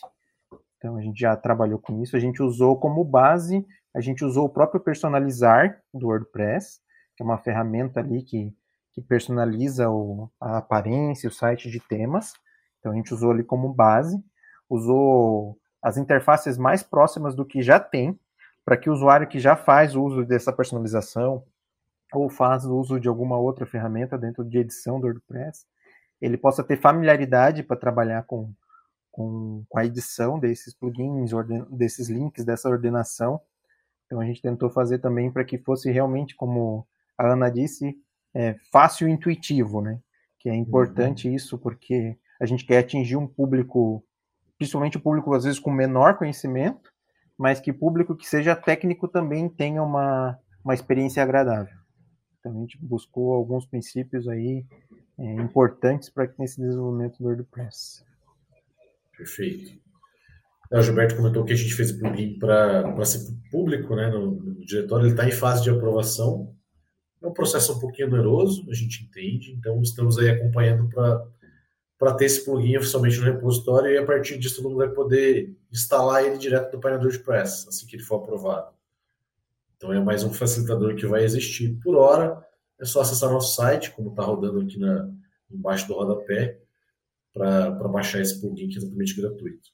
[0.76, 2.18] Então a gente já trabalhou com isso.
[2.18, 6.82] A gente usou como base, a gente usou o próprio personalizar do WordPress,
[7.16, 8.54] que é uma ferramenta ali que,
[8.92, 12.34] que personaliza o, a aparência, o site de temas.
[12.78, 14.22] Então a gente usou ali como base,
[14.68, 18.20] usou as interfaces mais próximas do que já tem,
[18.66, 21.42] para que o usuário que já faz uso dessa personalização
[22.18, 25.66] ou faz uso de alguma outra ferramenta dentro de edição do WordPress,
[26.20, 28.52] ele possa ter familiaridade para trabalhar com,
[29.10, 33.40] com, com, a edição desses plugins, orden, desses links, dessa ordenação.
[34.06, 36.86] Então a gente tentou fazer também para que fosse realmente, como
[37.16, 37.96] a Ana disse,
[38.34, 40.00] é, fácil e intuitivo, né?
[40.38, 41.34] Que é importante uhum.
[41.34, 44.04] isso porque a gente quer atingir um público,
[44.58, 46.92] principalmente o público às vezes com menor conhecimento,
[47.38, 51.83] mas que público que seja técnico também tenha uma, uma experiência agradável.
[52.44, 54.66] Então a gente buscou alguns princípios aí
[55.18, 58.04] é, importantes para esse desenvolvimento do WordPress.
[59.16, 59.82] Perfeito.
[60.70, 64.64] O Gilberto comentou que a gente fez o plugin para ser público né, no, no
[64.66, 66.54] diretório, ele está em fase de aprovação.
[67.22, 70.90] É um processo um pouquinho oneroso, a gente entende, então estamos aí acompanhando
[71.98, 75.56] para ter esse plugin oficialmente no repositório e a partir disso todo mundo vai poder
[75.72, 78.74] instalar ele direto do painel do WordPress, assim que ele for aprovado.
[79.84, 81.78] Então é mais um facilitador que vai existir.
[81.82, 82.42] Por hora,
[82.80, 85.10] é só acessar nosso site, como está rodando aqui na,
[85.50, 86.58] embaixo do rodapé,
[87.34, 89.68] para baixar esse plugin que é totalmente gratuito.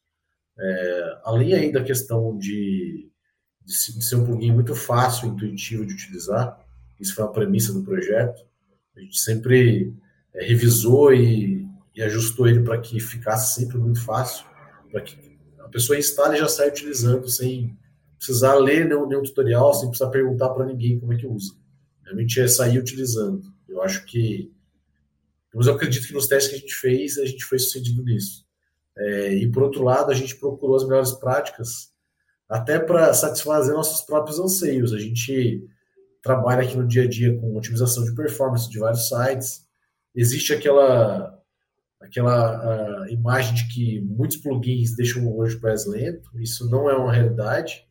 [0.59, 3.09] É, além aí da questão de,
[3.63, 6.59] de, ser um plugin muito fácil intuitivo de utilizar,
[6.99, 8.45] isso foi uma premissa do projeto,
[8.97, 9.95] a gente sempre
[10.35, 14.45] é, revisou e, e ajustou ele para que ficasse sempre muito fácil,
[14.91, 17.79] para que a pessoa instale e já saia utilizando sem
[18.21, 21.59] precisar ler nenhum, nenhum tutorial, sem precisar perguntar para ninguém como é que usa
[22.11, 23.43] realmente é sair utilizando.
[23.69, 24.53] Eu acho que,
[25.55, 28.45] mas eu acredito que nos testes que a gente fez, a gente foi sucedido nisso.
[28.97, 31.91] É, e por outro lado, a gente procurou as melhores práticas
[32.49, 34.93] até para satisfazer nossos próprios anseios.
[34.93, 35.65] A gente
[36.21, 39.65] trabalha aqui no dia a dia com otimização de performance de vários sites.
[40.15, 41.39] Existe aquela
[42.01, 46.41] aquela imagem de que muitos plugins deixam o WordPress lento.
[46.41, 47.87] Isso não é uma realidade.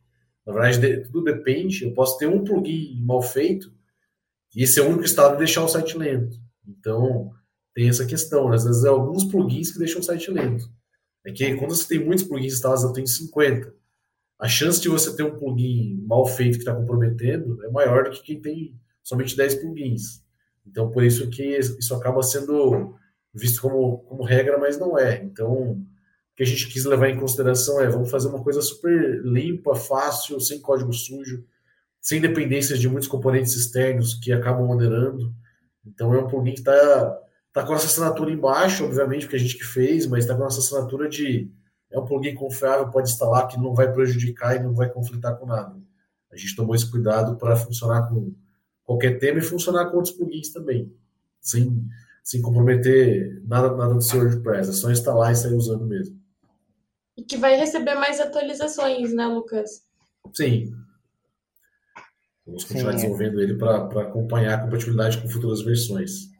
[0.52, 1.84] Na verdade, tudo depende.
[1.84, 3.72] Eu posso ter um plugin mal feito
[4.54, 6.36] e esse é o único estado de deixar o site lento.
[6.66, 7.32] Então,
[7.74, 8.52] tem essa questão.
[8.52, 10.68] Às vezes, é alguns plugins que deixam o site lento.
[11.24, 13.72] É que quando você tem muitos plugins instalados, eu tenho 50.
[14.38, 18.10] A chance de você ter um plugin mal feito que está comprometendo é maior do
[18.10, 20.22] que quem tem somente 10 plugins.
[20.66, 22.96] Então, por isso que isso acaba sendo
[23.34, 25.22] visto como, como regra, mas não é.
[25.22, 25.84] Então,
[26.40, 30.40] que a gente quis levar em consideração é vamos fazer uma coisa super limpa, fácil,
[30.40, 31.44] sem código sujo,
[32.00, 35.34] sem dependências de muitos componentes externos que acabam moderando.
[35.84, 37.20] Então é um plugin que está
[37.52, 40.40] tá com a nossa assinatura embaixo, obviamente, porque a gente que fez, mas está com
[40.40, 41.52] a nossa assinatura de
[41.90, 45.44] é um plugin confiável, pode instalar, que não vai prejudicar e não vai conflitar com
[45.44, 45.76] nada.
[46.32, 48.32] A gente tomou esse cuidado para funcionar com
[48.82, 50.90] qualquer tema e funcionar com outros plugins também,
[51.38, 51.86] sem,
[52.24, 54.70] sem comprometer nada, nada do seu WordPress.
[54.70, 56.18] É só instalar e sair usando mesmo.
[57.20, 59.82] E que vai receber mais atualizações, né, Lucas?
[60.34, 60.72] Sim,
[62.46, 63.44] Vamos continuar Sim, desenvolvendo é.
[63.44, 66.30] ele para acompanhar a compatibilidade com futuras versões.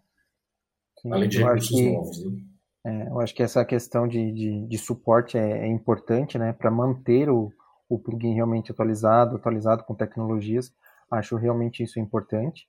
[1.00, 2.24] Sim, além de recursos que, novos.
[2.24, 2.40] Né?
[2.86, 6.70] É, eu acho que essa questão de, de, de suporte é, é, importante né, para
[6.70, 7.52] manter o,
[7.88, 10.72] o plugin realmente atualizado, atualizado com tecnologias.
[11.10, 12.66] Acho realmente isso importante.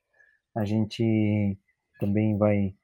[0.54, 1.58] A gente
[1.98, 2.74] também vai,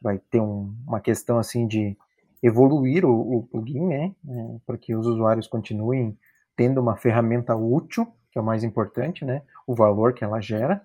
[0.00, 1.96] vai ter um, uma questão assim de
[2.42, 6.16] evoluir o, o plugin, né, é, para que os usuários continuem
[6.56, 9.42] tendo uma ferramenta útil que é o mais importante, né?
[9.66, 10.82] O valor que ela gera.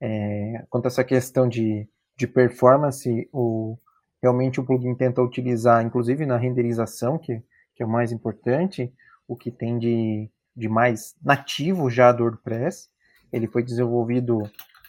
[0.00, 3.78] É, quanto a essa questão de, de performance, o,
[4.20, 7.42] realmente o plugin tenta utilizar, inclusive na renderização, que,
[7.74, 8.92] que é o mais importante,
[9.28, 12.88] o que tem de, de mais nativo já do WordPress.
[13.32, 14.42] Ele foi desenvolvido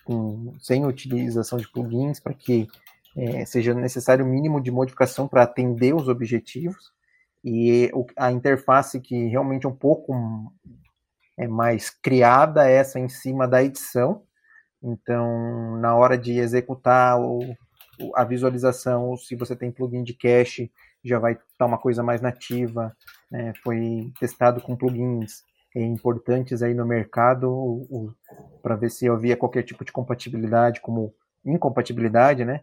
[0.03, 2.67] com, sem utilização de plugins para que
[3.15, 6.91] é, seja necessário o mínimo de modificação para atender os objetivos,
[7.43, 10.13] e a interface que realmente é um pouco
[11.37, 14.23] é mais criada essa em cima da edição.
[14.81, 17.39] Então, na hora de executar o,
[18.15, 20.71] a visualização, se você tem plugin de cache,
[21.03, 22.95] já vai estar uma coisa mais nativa.
[23.29, 23.53] Né?
[23.63, 25.43] Foi testado com plugins
[25.75, 27.87] importantes aí no mercado
[28.61, 32.61] para ver se havia qualquer tipo de compatibilidade, como incompatibilidade, né?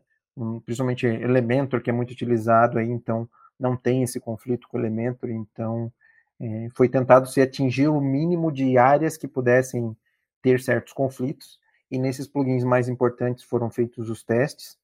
[0.65, 3.29] Principalmente Elementor, que é muito utilizado aí, então
[3.59, 5.93] não tem esse conflito com Elementor, então
[6.41, 9.95] é, foi tentado se atingir o mínimo de áreas que pudessem
[10.41, 11.59] ter certos conflitos,
[11.91, 14.79] e nesses plugins mais importantes foram feitos os testes,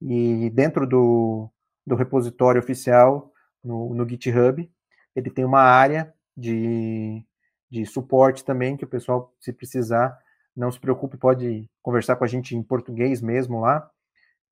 [0.00, 1.48] e dentro do,
[1.86, 3.32] do repositório oficial,
[3.62, 4.68] no, no GitHub,
[5.14, 7.24] ele tem uma área de,
[7.70, 10.18] de suporte também, que o pessoal, se precisar,
[10.56, 13.88] não se preocupe, pode conversar com a gente em português mesmo lá,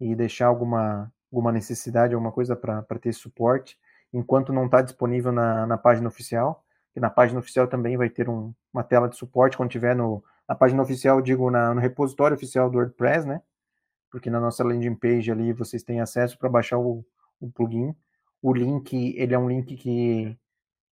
[0.00, 3.78] e deixar alguma, alguma necessidade, alguma coisa para ter suporte,
[4.12, 8.28] enquanto não está disponível na, na página oficial, que na página oficial também vai ter
[8.28, 12.34] um, uma tela de suporte quando tiver no, na página oficial, digo, na, no repositório
[12.34, 13.40] oficial do WordPress, né?
[14.10, 17.04] Porque na nossa landing page ali vocês têm acesso para baixar o,
[17.40, 17.94] o, plugin.
[18.42, 20.36] O link, ele é um link que,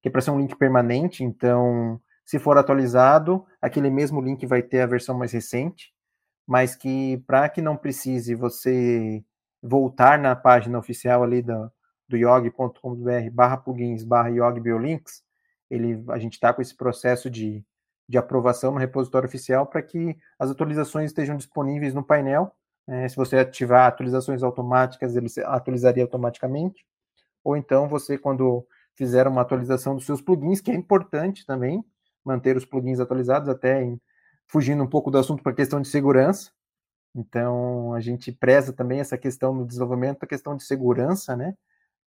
[0.00, 4.62] que é para ser um link permanente, então se for atualizado, aquele mesmo link vai
[4.62, 5.92] ter a versão mais recente,
[6.48, 9.22] mas que para que não precise você
[9.62, 11.70] voltar na página oficial ali do,
[12.08, 15.22] do yog.com.br barra plugins barra yogbiolinks,
[15.70, 17.64] ele, a gente está com esse processo de
[18.08, 22.50] de aprovação no repositório oficial para que as atualizações estejam disponíveis no painel.
[22.86, 26.86] É, se você ativar atualizações automáticas, ele atualizaria automaticamente.
[27.44, 31.84] Ou então você, quando fizer uma atualização dos seus plugins, que é importante também
[32.24, 34.00] manter os plugins atualizados, até em,
[34.48, 36.50] fugindo um pouco do assunto para a questão de segurança.
[37.14, 41.54] Então, a gente preza também essa questão no desenvolvimento, a questão de segurança, né?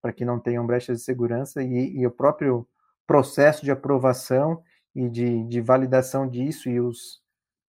[0.01, 2.67] Para que não tenham brechas de segurança e, e o próprio
[3.05, 4.63] processo de aprovação
[4.95, 7.21] e de, de validação disso e os,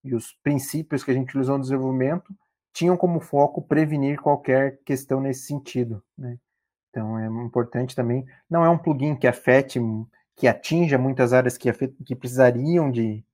[0.03, 2.33] e os princípios que a gente utilizou no desenvolvimento
[2.73, 6.37] tinham como foco prevenir qualquer questão nesse sentido, né?
[6.89, 9.79] Então é importante também, não é um plugin que afete,
[10.35, 13.25] que atinja muitas áreas que, afet, que precisariam de,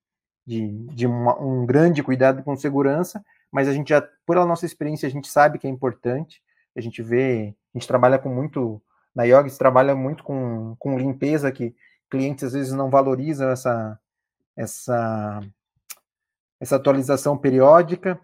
[0.50, 4.66] de, de uma, um grande cuidado com segurança, mas a gente já, por a nossa
[4.66, 6.42] experiência, a gente sabe que é importante,
[6.76, 8.82] a gente vê, a gente trabalha com muito,
[9.14, 11.76] na Yoga trabalha muito com, com limpeza, que
[12.10, 14.00] clientes às vezes não valorizam essa,
[14.58, 15.40] essa,
[16.60, 18.20] essa atualização periódica,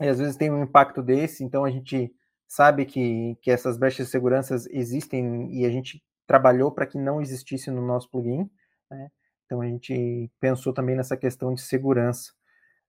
[0.00, 2.14] e às vezes tem um impacto desse, então a gente
[2.46, 7.20] sabe que, que essas brechas de segurança existem e a gente trabalhou para que não
[7.20, 8.48] existisse no nosso plugin,
[8.88, 9.10] né?
[9.46, 12.32] Então a gente pensou também nessa questão de segurança.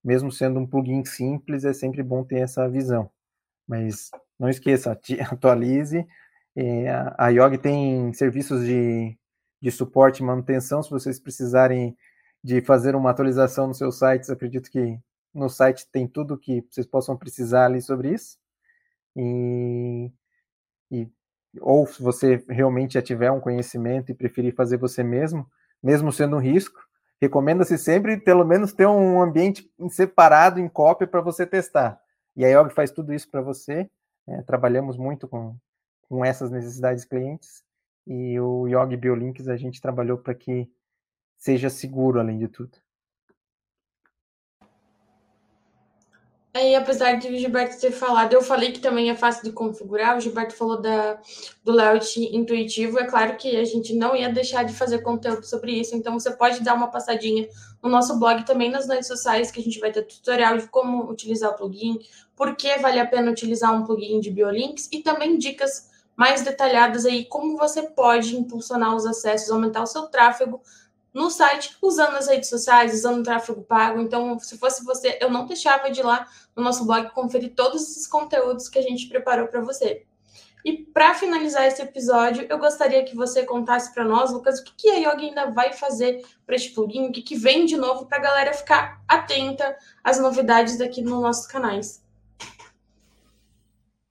[0.04, 3.10] Mesmo sendo um plugin simples, é sempre bom ter essa visão.
[3.68, 4.92] Mas não esqueça,
[5.32, 6.06] atualize.
[6.56, 9.18] É, a Yog tem serviços de
[9.62, 11.98] de suporte e manutenção, se vocês precisarem
[12.44, 15.00] de fazer uma atualização nos seus sites, acredito que
[15.34, 18.38] no site tem tudo que vocês possam precisar ali sobre isso.
[19.16, 20.12] E,
[20.92, 21.10] e
[21.60, 25.50] ou se você realmente já tiver um conhecimento e preferir fazer você mesmo,
[25.82, 26.80] mesmo sendo um risco,
[27.22, 32.00] recomenda-se sempre pelo menos ter um ambiente separado em cópia para você testar.
[32.36, 33.90] E a IOG faz tudo isso para você.
[34.28, 35.56] É, trabalhamos muito com,
[36.10, 37.64] com essas necessidades clientes
[38.08, 40.70] e o Yog Biolinks a gente trabalhou para que
[41.38, 42.78] seja seguro, além de tudo.
[46.58, 50.18] Aí, apesar de o Gilberto ter falado, eu falei que também é fácil de configurar.
[50.18, 51.20] O Gilberto falou da,
[51.64, 52.98] do layout intuitivo.
[52.98, 56.32] É claro que a gente não ia deixar de fazer conteúdo sobre isso, então você
[56.32, 57.48] pode dar uma passadinha
[57.84, 61.08] no nosso blog também nas redes sociais, que a gente vai ter tutorial de como
[61.12, 62.00] utilizar o plugin,
[62.36, 67.06] por que vale a pena utilizar um plugin de Biolinks e também dicas mais detalhadas
[67.06, 70.60] aí como você pode impulsionar os acessos, aumentar o seu tráfego
[71.18, 74.00] no site usando as redes sociais, usando o tráfego pago.
[74.00, 77.82] Então, se fosse você, eu não deixava de ir lá no nosso blog conferir todos
[77.82, 80.06] esses conteúdos que a gente preparou para você.
[80.64, 84.74] E para finalizar esse episódio, eu gostaria que você contasse para nós, Lucas, o que,
[84.78, 88.06] que a Yoga ainda vai fazer para este plugin, o que, que vem de novo
[88.06, 92.06] para a galera ficar atenta às novidades daqui nos nossos canais.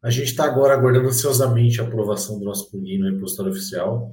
[0.02, 4.12] A gente está agora aguardando ansiosamente a aprovação do nosso plugin no repositório oficial.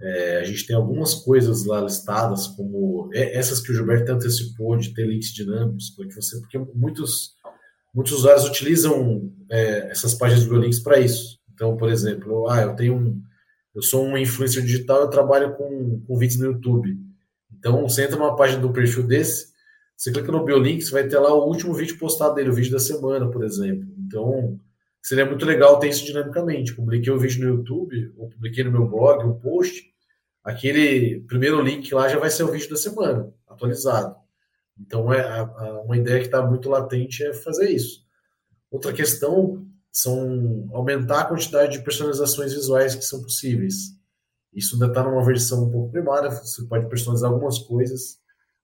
[0.00, 4.94] É, a gente tem algumas coisas lá listadas, como essas que o Gilberto antecipou, de
[4.94, 7.32] ter links dinâmicos, para que você, porque muitos,
[7.92, 11.38] muitos usuários utilizam é, essas páginas de links para isso.
[11.52, 13.20] Então, por exemplo, ah, eu tenho um,
[13.74, 16.96] eu sou um influencer digital, eu trabalho com, com vídeos no YouTube.
[17.58, 19.48] Então, você entra numa página do perfil desse,
[19.96, 22.78] você clica no Biolinks, vai ter lá o último vídeo postado dele, o vídeo da
[22.78, 23.88] semana, por exemplo.
[23.98, 24.60] Então,
[25.08, 26.74] seria muito legal ter isso dinamicamente.
[26.74, 29.82] Publiquei um vídeo no YouTube, ou publiquei no meu blog um post,
[30.44, 34.14] aquele primeiro link lá já vai ser o vídeo da semana, atualizado.
[34.78, 38.04] Então, é a, a, uma ideia que está muito latente é fazer isso.
[38.70, 43.96] Outra questão são aumentar a quantidade de personalizações visuais que são possíveis.
[44.52, 48.18] Isso ainda está numa versão um pouco primária, você pode personalizar algumas coisas.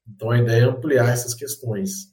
[0.07, 2.13] Então, a ideia é ampliar essas questões.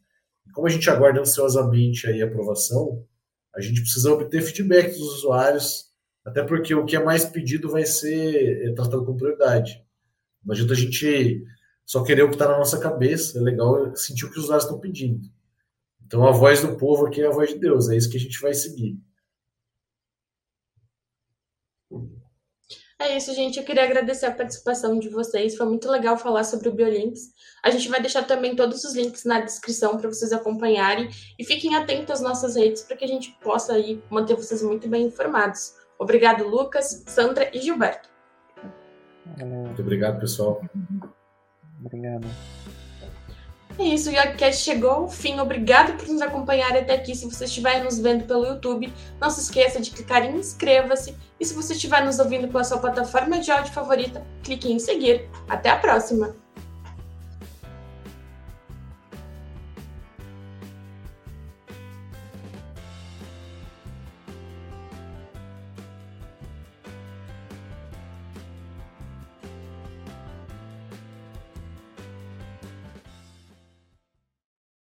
[0.54, 3.06] Como a gente aguarda ansiosamente aí a aprovação,
[3.54, 5.92] a gente precisa obter feedback dos usuários,
[6.24, 9.84] até porque o que é mais pedido vai ser é tratado com prioridade.
[10.44, 11.44] Não adianta a gente
[11.86, 14.66] só querer o que está na nossa cabeça, é legal sentir o que os usuários
[14.66, 15.30] estão pedindo.
[16.06, 18.20] Então a voz do povo aqui é a voz de Deus, é isso que a
[18.20, 18.98] gente vai seguir.
[23.02, 23.58] É isso, gente.
[23.58, 25.58] Eu queria agradecer a participação de vocês.
[25.58, 27.32] Foi muito legal falar sobre o Biolinks.
[27.64, 31.10] A gente vai deixar também todos os links na descrição para vocês acompanharem.
[31.40, 34.88] E fiquem atentos às nossas redes para que a gente possa aí manter vocês muito
[34.88, 35.74] bem informados.
[35.98, 38.08] Obrigado, Lucas, Sandra e Gilberto.
[39.40, 40.62] Muito obrigado, pessoal.
[41.84, 42.28] Obrigado.
[43.82, 45.40] É isso, o Yogcast chegou ao fim.
[45.40, 47.16] Obrigado por nos acompanhar até aqui.
[47.16, 51.16] Se você estiver nos vendo pelo YouTube, não se esqueça de clicar em inscreva-se.
[51.40, 55.28] E se você estiver nos ouvindo pela sua plataforma de áudio favorita, clique em seguir.
[55.50, 56.41] Até a próxima!